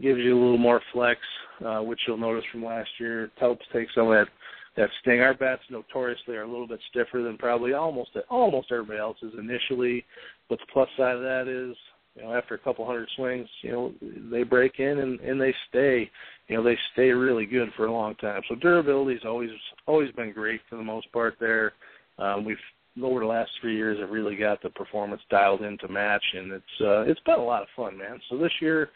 gives 0.00 0.18
you 0.18 0.34
a 0.34 0.40
little 0.40 0.58
more 0.58 0.80
flex, 0.92 1.20
uh, 1.64 1.80
which 1.80 2.00
you'll 2.06 2.16
notice 2.16 2.44
from 2.52 2.64
last 2.64 2.90
year. 2.98 3.24
It 3.24 3.30
helps 3.38 3.64
take 3.72 3.88
some 3.94 4.08
of 4.08 4.12
that 4.12 4.28
that 4.76 4.90
sting. 5.00 5.20
Our 5.20 5.34
bats 5.34 5.62
notoriously 5.70 6.36
are 6.36 6.42
a 6.42 6.50
little 6.50 6.66
bit 6.66 6.80
stiffer 6.90 7.22
than 7.22 7.38
probably 7.38 7.72
almost 7.74 8.10
almost 8.28 8.72
everybody 8.72 8.98
else's 8.98 9.32
initially, 9.38 10.04
but 10.48 10.58
the 10.58 10.66
plus 10.72 10.88
side 10.96 11.16
of 11.16 11.22
that 11.22 11.48
is, 11.48 11.76
you 12.16 12.22
know, 12.22 12.34
after 12.34 12.54
a 12.54 12.58
couple 12.58 12.86
hundred 12.86 13.08
swings, 13.16 13.48
you 13.62 13.72
know, 13.72 13.92
they 14.30 14.42
break 14.42 14.78
in 14.78 14.98
and 14.98 15.20
and 15.20 15.40
they 15.40 15.54
stay. 15.68 16.10
You 16.48 16.56
know, 16.56 16.62
they 16.62 16.76
stay 16.92 17.10
really 17.10 17.46
good 17.46 17.70
for 17.76 17.86
a 17.86 17.92
long 17.92 18.14
time. 18.16 18.42
So 18.48 18.54
durability's 18.54 19.24
always 19.24 19.50
always 19.86 20.10
been 20.12 20.32
great 20.32 20.60
for 20.68 20.76
the 20.76 20.82
most 20.82 21.10
part. 21.12 21.36
There, 21.40 21.72
um, 22.18 22.44
we've 22.44 22.56
over 23.02 23.20
the 23.20 23.26
last 23.26 23.50
three 23.60 23.76
years 23.76 23.98
have 23.98 24.10
really 24.10 24.36
got 24.36 24.62
the 24.62 24.70
performance 24.70 25.22
dialed 25.30 25.62
in 25.62 25.76
to 25.78 25.88
match, 25.88 26.24
and 26.34 26.52
it's 26.52 26.80
uh, 26.80 27.00
it's 27.02 27.20
been 27.20 27.38
a 27.38 27.44
lot 27.44 27.62
of 27.62 27.68
fun, 27.74 27.96
man. 27.96 28.20
So 28.30 28.38
this 28.38 28.52
year, 28.60 28.90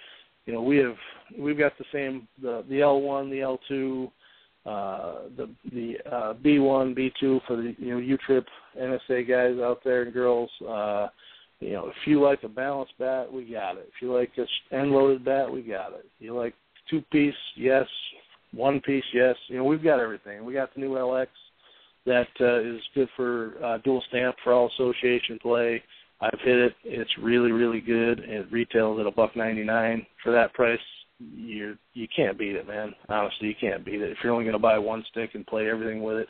you 0.47 0.53
know, 0.53 0.63
we 0.63 0.77
have 0.79 0.97
we've 1.37 1.59
got 1.59 1.77
the 1.79 1.85
same 1.93 2.29
the 2.41 2.65
the 2.69 2.77
L1, 2.77 3.31
the 3.31 3.59
L2 3.71 4.11
uh, 4.69 5.15
the 5.37 5.49
the 5.73 5.95
uh, 6.11 6.35
B1, 6.45 6.95
B2 6.95 7.41
for 7.47 7.57
the 7.57 7.75
you 7.79 7.93
know 7.93 7.99
U-Trip 7.99 8.47
NSA 8.79 9.27
guys 9.27 9.63
out 9.63 9.81
there 9.83 10.03
and 10.03 10.13
girls. 10.13 10.51
Uh, 10.61 11.09
you 11.61 11.73
know, 11.73 11.89
if 11.89 11.95
you 12.07 12.23
like 12.23 12.43
a 12.43 12.49
balanced 12.49 12.93
bat, 12.99 13.33
we 13.33 13.45
got 13.45 13.79
it. 13.79 13.89
If 13.89 14.03
you 14.03 14.15
like 14.15 14.31
a 14.37 14.77
end-loaded 14.77 15.25
bat, 15.25 15.51
we 15.51 15.63
got 15.63 15.93
it. 15.93 16.05
If 16.05 16.25
you 16.25 16.37
like 16.37 16.55
two-piece, 16.91 17.35
yes. 17.57 17.87
One 18.53 18.81
piece, 18.81 19.05
yes. 19.13 19.37
You 19.49 19.57
know, 19.57 19.65
we've 19.65 19.83
got 19.83 20.01
everything. 20.01 20.45
We 20.45 20.53
got 20.53 20.73
the 20.75 20.81
new 20.81 20.91
LX 20.91 21.27
that 22.07 22.29
uh, 22.41 22.61
is 22.61 22.81
good 22.95 23.09
for 23.17 23.53
uh, 23.65 23.79
dual 23.79 24.03
stamp 24.09 24.37
for 24.45 24.53
all 24.53 24.71
association 24.75 25.39
play. 25.41 25.83
I've 26.21 26.39
hit 26.45 26.59
it. 26.59 26.75
It's 26.85 27.11
really, 27.21 27.53
really 27.53 27.81
good. 27.81 28.21
It 28.21 28.53
retails 28.53 29.01
at 29.01 29.07
a 29.07 29.11
buck 29.11 29.35
ninety 29.35 29.65
nine 29.65 30.07
for 30.23 30.33
that 30.33 30.53
price 30.53 30.79
you 31.21 31.77
you 31.95 32.07
can't 32.15 32.39
beat 32.39 32.57
it, 32.57 32.67
man. 32.67 32.95
Honestly, 33.09 33.49
you 33.49 33.55
can't 33.61 33.85
beat 33.85 34.01
it. 34.01 34.11
If 34.11 34.19
you're 34.23 34.33
only 34.33 34.45
going 34.45 34.55
to 34.55 34.59
buy 34.59 34.79
one 34.79 35.05
stick 35.11 35.31
and 35.35 35.47
play 35.47 35.69
everything 35.69 36.03
with 36.03 36.19
it, 36.19 36.29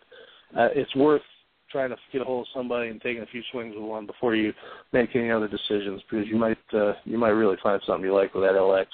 uh, 0.56 0.68
it's 0.74 0.94
worth 0.96 1.22
trying 1.70 1.90
to 1.90 1.96
get 2.12 2.22
a 2.22 2.24
hold 2.24 2.42
of 2.42 2.46
somebody 2.54 2.88
and 2.88 3.00
taking 3.00 3.22
a 3.22 3.26
few 3.26 3.42
swings 3.52 3.74
with 3.74 3.84
one 3.84 4.06
before 4.06 4.34
you 4.34 4.52
make 4.92 5.14
any 5.14 5.30
other 5.30 5.48
decisions 5.48 6.00
because 6.08 6.26
you 6.26 6.36
might 6.36 6.58
uh, 6.72 6.94
you 7.04 7.18
might 7.18 7.30
really 7.30 7.56
find 7.62 7.80
something 7.86 8.04
you 8.04 8.14
like 8.14 8.34
with 8.34 8.44
that 8.44 8.54
LX. 8.54 8.86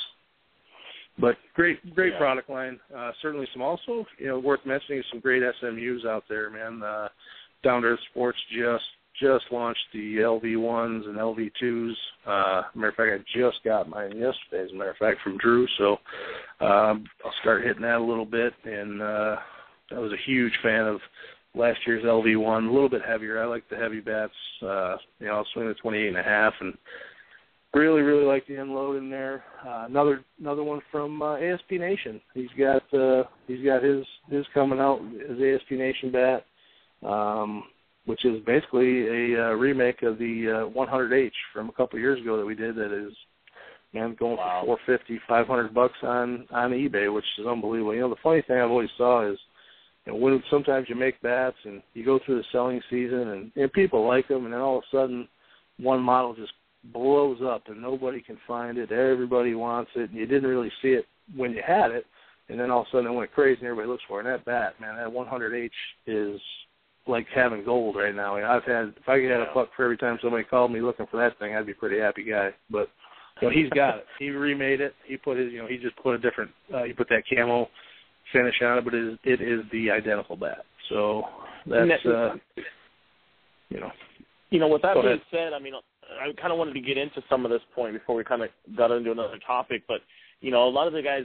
But 1.19 1.37
great 1.55 1.95
great 1.95 2.13
yeah. 2.15 2.19
product 2.19 2.51
line. 2.51 2.81
Uh, 2.97 3.13
certainly 3.23 3.47
some 3.53 3.63
also 3.63 4.05
you 4.19 4.27
know 4.27 4.39
worth 4.39 4.61
mentioning 4.67 5.03
some 5.11 5.21
great 5.21 5.43
SMUs 5.63 6.07
out 6.07 6.25
there, 6.29 6.51
man. 6.51 6.83
Uh, 6.83 7.09
Down 7.63 7.83
to 7.83 7.89
Earth 7.89 8.01
Sports 8.11 8.39
just 8.57 8.85
just 9.21 9.45
launched 9.51 9.85
the 9.93 10.17
LV 10.17 10.61
ones 10.61 11.05
and 11.07 11.17
LV 11.17 11.51
twos. 11.59 11.99
Uh, 12.27 12.63
matter 12.75 12.89
of 12.89 12.95
fact, 12.95 13.11
I 13.13 13.39
just 13.39 13.63
got 13.65 13.89
mine 13.89 14.11
yesterday. 14.11 14.65
As 14.65 14.71
a 14.71 14.75
matter 14.75 14.91
of 14.91 14.97
fact, 14.97 15.21
from 15.23 15.39
Drew. 15.39 15.67
So 15.79 15.93
um, 16.61 17.05
I'll 17.25 17.35
start 17.41 17.65
hitting 17.65 17.83
that 17.83 17.99
a 17.99 18.05
little 18.05 18.25
bit. 18.25 18.53
And 18.65 19.01
uh, 19.01 19.37
I 19.93 19.99
was 19.99 20.13
a 20.13 20.31
huge 20.31 20.53
fan 20.63 20.87
of 20.87 21.01
last 21.55 21.79
year's 21.87 22.05
LV 22.05 22.41
one. 22.41 22.67
A 22.67 22.73
little 22.73 22.89
bit 22.89 23.03
heavier. 23.07 23.43
I 23.43 23.47
like 23.47 23.69
the 23.69 23.77
heavy 23.77 24.01
bats. 24.01 24.33
Uh, 24.63 24.97
you 25.21 25.27
know, 25.27 25.35
I'll 25.35 25.47
swing 25.53 25.69
the 25.69 25.75
twenty 25.75 25.99
eight 25.99 26.09
and 26.09 26.19
a 26.19 26.23
half, 26.23 26.55
and 26.61 26.75
really, 27.75 28.03
really 28.03 28.25
like 28.25 28.47
the 28.47 28.57
end 28.57 28.71
load 28.71 28.97
in 28.97 29.11
there. 29.11 29.45
Uh, 29.67 29.85
another 29.89 30.25
another 30.41 30.63
one 30.63 30.81
from 30.91 31.23
uh, 31.23 31.37
ASP 31.37 31.73
Nation. 31.73 32.21
He's 32.35 32.51
got 32.59 32.83
uh, 32.95 33.25
he's 33.47 33.65
got 33.65 33.83
his 33.83 34.05
his 34.31 34.45
coming 34.55 34.81
out 34.81 35.01
his 35.29 35.39
ASP 35.39 35.73
Nation 35.73 36.11
bat. 36.11 36.45
Um, 37.09 37.65
which 38.07 38.25
is 38.25 38.43
basically 38.45 39.35
a 39.35 39.49
uh, 39.49 39.53
remake 39.53 40.03
of 40.03 40.19
the 40.19 40.69
uh, 40.73 40.79
100H 40.79 41.33
from 41.53 41.69
a 41.69 41.73
couple 41.73 41.97
of 41.97 42.03
years 42.03 42.21
ago 42.21 42.37
that 42.37 42.45
we 42.45 42.55
did. 42.55 42.77
That 42.77 42.93
is, 42.93 43.13
man, 43.93 44.15
going 44.19 44.37
Wow. 44.37 44.63
for 44.67 44.79
450, 44.87 45.21
500 45.27 45.75
bucks 45.75 45.95
on 46.03 46.47
on 46.51 46.73
eBay, 46.73 47.13
which 47.13 47.25
is 47.39 47.47
unbelievable. 47.47 47.95
You 47.95 48.01
know, 48.01 48.11
the 48.11 48.17
funny 48.23 48.43
thing 48.43 48.59
I've 48.59 48.71
always 48.71 48.91
saw 48.99 49.31
is, 49.31 49.39
you 50.05 50.13
know, 50.13 50.19
when 50.19 50.43
sometimes 50.51 50.89
you 50.89 50.97
make 50.97 51.21
bats 51.23 51.57
and 51.65 51.83
you 51.95 52.05
go 52.05 52.19
through 52.25 52.37
the 52.37 52.45
selling 52.53 52.81
season 52.91 53.29
and, 53.29 53.53
and 53.57 53.73
people 53.73 54.07
like 54.07 54.29
them, 54.29 54.45
and 54.45 54.53
then 54.53 54.61
all 54.61 54.79
of 54.79 54.85
a 54.93 54.97
sudden, 54.97 55.29
one 55.79 56.01
model 56.01 56.35
just 56.35 56.53
blows 56.93 57.39
up 57.43 57.63
and 57.69 57.81
nobody 57.81 58.21
can 58.21 58.37
find 58.47 58.77
it. 58.77 58.93
Everybody 58.93 59.55
wants 59.55 59.91
it, 59.97 60.11
and 60.11 60.19
you 60.19 60.27
didn't 60.27 60.51
really 60.51 60.71
see 60.83 60.89
it 60.89 61.07
when 61.35 61.53
you 61.53 61.63
had 61.67 61.91
it. 61.91 62.05
And 62.51 62.61
then 62.61 62.71
all 62.71 62.83
of 62.83 62.87
a 62.89 62.91
sudden 62.91 63.11
it 63.11 63.15
went 63.15 63.33
crazy 63.33 63.61
and 63.61 63.69
everybody 63.69 63.89
looks 63.89 64.03
for 64.07 64.21
it. 64.21 64.27
And 64.27 64.35
that 64.35 64.45
bat, 64.45 64.75
man, 64.79 64.97
that 64.97 65.09
100H 65.09 65.71
is 66.07 66.39
like 67.07 67.27
having 67.35 67.65
gold 67.65 67.97
right 67.97 68.15
now. 68.15 68.37
I've 68.37 68.65
had 68.65 68.95
if 68.97 69.09
I 69.09 69.21
could 69.21 69.31
have 69.31 69.41
a 69.41 69.55
buck 69.55 69.69
for 69.77 69.85
every 69.85 69.97
time 69.99 70.19
somebody 70.23 70.45
called 70.45 70.73
me 70.73 70.81
looking 70.81 71.07
for 71.11 71.19
that 71.19 71.39
thing, 71.39 71.55
I'd 71.55 71.67
be 71.67 71.73
a 71.73 71.77
pretty 71.77 72.01
happy 72.01 72.25
guy. 72.25 72.51
But 72.71 72.89
you 73.41 73.49
know, 73.49 73.55
he's 73.55 73.71
got 73.71 73.99
it. 73.99 74.07
He 74.19 74.31
remade 74.31 74.81
it. 74.81 74.95
He 75.07 75.17
put 75.17 75.37
his 75.37 75.53
you 75.53 75.59
know 75.59 75.67
he 75.69 75.77
just 75.77 75.97
put 75.97 76.15
a 76.15 76.19
different 76.19 76.51
uh, 76.75 76.85
he 76.85 76.93
put 76.93 77.09
that 77.09 77.25
camo 77.29 77.69
finish 78.33 78.55
on 78.63 78.79
it, 78.79 78.85
but 78.85 78.95
it 78.95 79.07
is 79.07 79.19
it 79.25 79.41
is 79.43 79.61
the 79.73 79.91
identical 79.91 80.37
bat. 80.37 80.65
So 80.89 81.25
that's 81.67 82.07
uh 82.07 82.35
you 83.71 83.81
know 83.81 83.91
You 84.51 84.61
know, 84.61 84.69
with 84.69 84.83
that 84.83 84.95
being 84.95 85.07
ahead. 85.07 85.21
said, 85.31 85.53
I 85.53 85.59
mean, 85.59 85.75
I 85.75 86.33
kind 86.41 86.53
of 86.53 86.59
wanted 86.59 86.75
to 86.75 86.81
get 86.81 86.97
into 86.97 87.23
some 87.29 87.45
of 87.45 87.51
this 87.51 87.63
point 87.75 87.95
before 87.95 88.15
we 88.15 88.25
kind 88.25 88.43
of 88.43 88.51
got 88.77 88.93
into 88.93 89.11
another 89.11 89.39
topic. 89.45 89.83
But 89.89 90.01
you 90.41 90.51
know, 90.51 90.69
a 90.69 90.71
lot 90.71 90.87
of 90.87 90.93
the 90.93 91.03
guys 91.03 91.25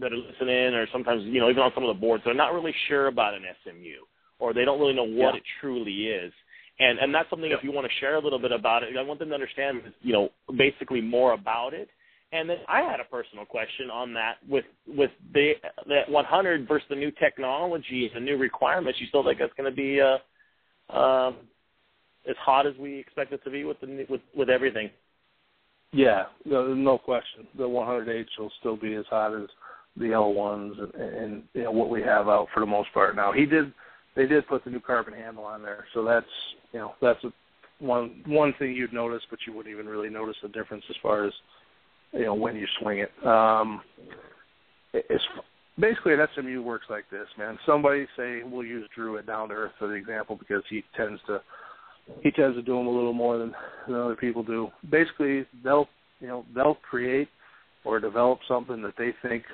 that 0.00 0.12
are 0.12 0.16
listening, 0.16 0.74
or 0.74 0.86
sometimes 0.92 1.22
you 1.24 1.40
know 1.40 1.50
even 1.50 1.62
on 1.62 1.70
some 1.74 1.84
of 1.84 1.94
the 1.94 2.00
boards, 2.00 2.24
they're 2.24 2.34
not 2.34 2.52
really 2.52 2.74
sure 2.88 3.06
about 3.06 3.34
an 3.34 3.42
SMU, 3.64 4.02
or 4.38 4.52
they 4.52 4.64
don't 4.64 4.80
really 4.80 4.94
know 4.94 5.04
what 5.04 5.34
Yeah. 5.34 5.38
it 5.38 5.44
truly 5.60 6.08
is. 6.08 6.32
And 6.80 6.98
and 6.98 7.12
that's 7.14 7.28
something 7.28 7.50
if 7.50 7.64
you 7.64 7.72
want 7.72 7.86
to 7.90 7.98
share 7.98 8.16
a 8.16 8.20
little 8.20 8.38
bit 8.38 8.52
about 8.52 8.84
it, 8.84 8.96
I 8.96 9.02
want 9.02 9.18
them 9.18 9.28
to 9.30 9.34
understand, 9.34 9.92
you 10.00 10.12
know, 10.12 10.30
basically 10.56 11.00
more 11.00 11.32
about 11.32 11.74
it. 11.74 11.90
And 12.30 12.48
then 12.48 12.58
I 12.68 12.82
had 12.82 13.00
a 13.00 13.04
personal 13.04 13.44
question 13.44 13.90
on 13.90 14.12
that 14.14 14.36
with 14.48 14.64
with 14.86 15.10
the 15.32 15.54
that 15.86 16.08
100 16.08 16.68
versus 16.68 16.86
the 16.88 16.96
new 16.96 17.10
technology 17.10 18.06
and 18.06 18.14
the 18.14 18.20
new 18.20 18.36
requirements. 18.36 19.00
You 19.00 19.06
still 19.08 19.24
think 19.24 19.38
that's 19.38 19.52
going 19.54 19.70
to 19.70 19.76
be 19.76 20.00
uh, 20.00 20.18
um, 20.96 21.36
as 22.28 22.36
hot 22.36 22.66
as 22.66 22.74
we 22.78 22.98
expect 22.98 23.32
it 23.32 23.42
to 23.44 23.50
be 23.50 23.64
with 23.64 23.80
the 23.80 24.06
with 24.08 24.20
with 24.36 24.50
everything? 24.50 24.90
Yeah, 25.92 26.24
no, 26.44 26.74
no 26.74 26.98
question. 26.98 27.46
The 27.56 27.64
100H 27.64 28.26
will 28.38 28.52
still 28.60 28.76
be 28.76 28.94
as 28.94 29.06
hot 29.08 29.34
as 29.34 29.48
the 29.96 30.06
L1s 30.06 30.78
and, 30.78 30.94
and 30.94 31.42
you 31.54 31.64
know 31.64 31.70
what 31.70 31.88
we 31.88 32.02
have 32.02 32.28
out 32.28 32.48
for 32.52 32.60
the 32.60 32.66
most 32.66 32.92
part 32.92 33.16
now. 33.16 33.32
He 33.32 33.46
did, 33.46 33.72
they 34.18 34.26
did 34.26 34.48
put 34.48 34.64
the 34.64 34.70
new 34.70 34.80
carbon 34.80 35.14
handle 35.14 35.44
on 35.44 35.62
there, 35.62 35.84
so 35.94 36.04
that's 36.04 36.26
you 36.72 36.80
know 36.80 36.92
that's 37.00 37.22
a, 37.22 37.32
one 37.78 38.20
one 38.26 38.52
thing 38.58 38.72
you'd 38.72 38.92
notice, 38.92 39.22
but 39.30 39.38
you 39.46 39.52
wouldn't 39.52 39.72
even 39.72 39.86
really 39.86 40.10
notice 40.10 40.34
the 40.42 40.48
difference 40.48 40.82
as 40.90 40.96
far 41.00 41.24
as 41.24 41.32
you 42.12 42.24
know 42.24 42.34
when 42.34 42.56
you 42.56 42.66
swing 42.82 42.98
it. 42.98 43.10
Um, 43.24 43.80
it's 44.92 45.22
basically 45.78 46.14
an 46.14 46.26
SMU 46.34 46.62
works 46.62 46.86
like 46.90 47.04
this, 47.12 47.28
man. 47.38 47.58
Somebody 47.64 48.08
say 48.16 48.40
we'll 48.44 48.66
use 48.66 48.88
Drew 48.92 49.18
at 49.18 49.26
Down 49.26 49.50
to 49.50 49.54
Earth 49.54 49.72
for 49.78 49.86
the 49.86 49.94
example 49.94 50.36
because 50.36 50.64
he 50.68 50.82
tends 50.96 51.20
to 51.28 51.40
he 52.20 52.32
tends 52.32 52.56
to 52.56 52.62
do 52.62 52.76
them 52.76 52.88
a 52.88 52.90
little 52.90 53.12
more 53.12 53.38
than, 53.38 53.54
than 53.86 53.96
other 53.96 54.16
people 54.16 54.42
do. 54.42 54.68
Basically, 54.90 55.46
they'll 55.62 55.86
you 56.18 56.26
know 56.26 56.44
they'll 56.56 56.78
create 56.90 57.28
or 57.84 58.00
develop 58.00 58.40
something 58.48 58.82
that 58.82 58.94
they 58.98 59.14
think 59.22 59.44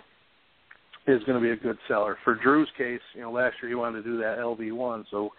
is 1.07 1.23
going 1.25 1.41
to 1.41 1.41
be 1.41 1.51
a 1.51 1.57
good 1.57 1.79
seller. 1.89 2.17
For 2.25 2.35
Drew's 2.35 2.69
case, 2.79 3.01
you 3.15 3.23
know, 3.23 3.31
last 3.33 3.57
year 3.63 3.69
he 3.69 3.75
wanted 3.75 4.03
to 4.03 4.11
do 4.11 4.19
that 4.19 4.39
LV1, 4.39 5.05
so 5.11 5.31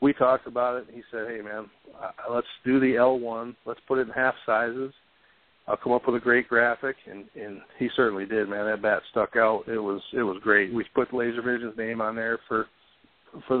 we 0.00 0.12
talked 0.12 0.46
about 0.46 0.76
it. 0.76 0.86
and 0.88 0.96
He 0.96 1.02
said, 1.10 1.28
"Hey, 1.28 1.40
man, 1.40 1.70
uh, 2.00 2.10
let's 2.30 2.46
do 2.64 2.78
the 2.78 2.94
L1. 2.94 3.54
Let's 3.64 3.80
put 3.88 3.98
it 3.98 4.08
in 4.08 4.12
half 4.12 4.34
sizes. 4.44 4.92
I'll 5.66 5.78
come 5.78 5.92
up 5.92 6.06
with 6.06 6.16
a 6.16 6.20
great 6.20 6.48
graphic." 6.48 6.96
And 7.10 7.24
and 7.34 7.62
he 7.78 7.88
certainly 7.96 8.26
did, 8.26 8.48
man. 8.48 8.66
That 8.66 8.82
bat 8.82 9.02
stuck 9.10 9.36
out. 9.36 9.64
It 9.66 9.78
was 9.78 10.02
it 10.12 10.22
was 10.22 10.38
great. 10.42 10.74
We 10.74 10.84
put 10.94 11.14
Laser 11.14 11.42
Vision's 11.42 11.76
name 11.78 12.00
on 12.00 12.16
there 12.16 12.38
for 12.48 12.66
for 13.48 13.60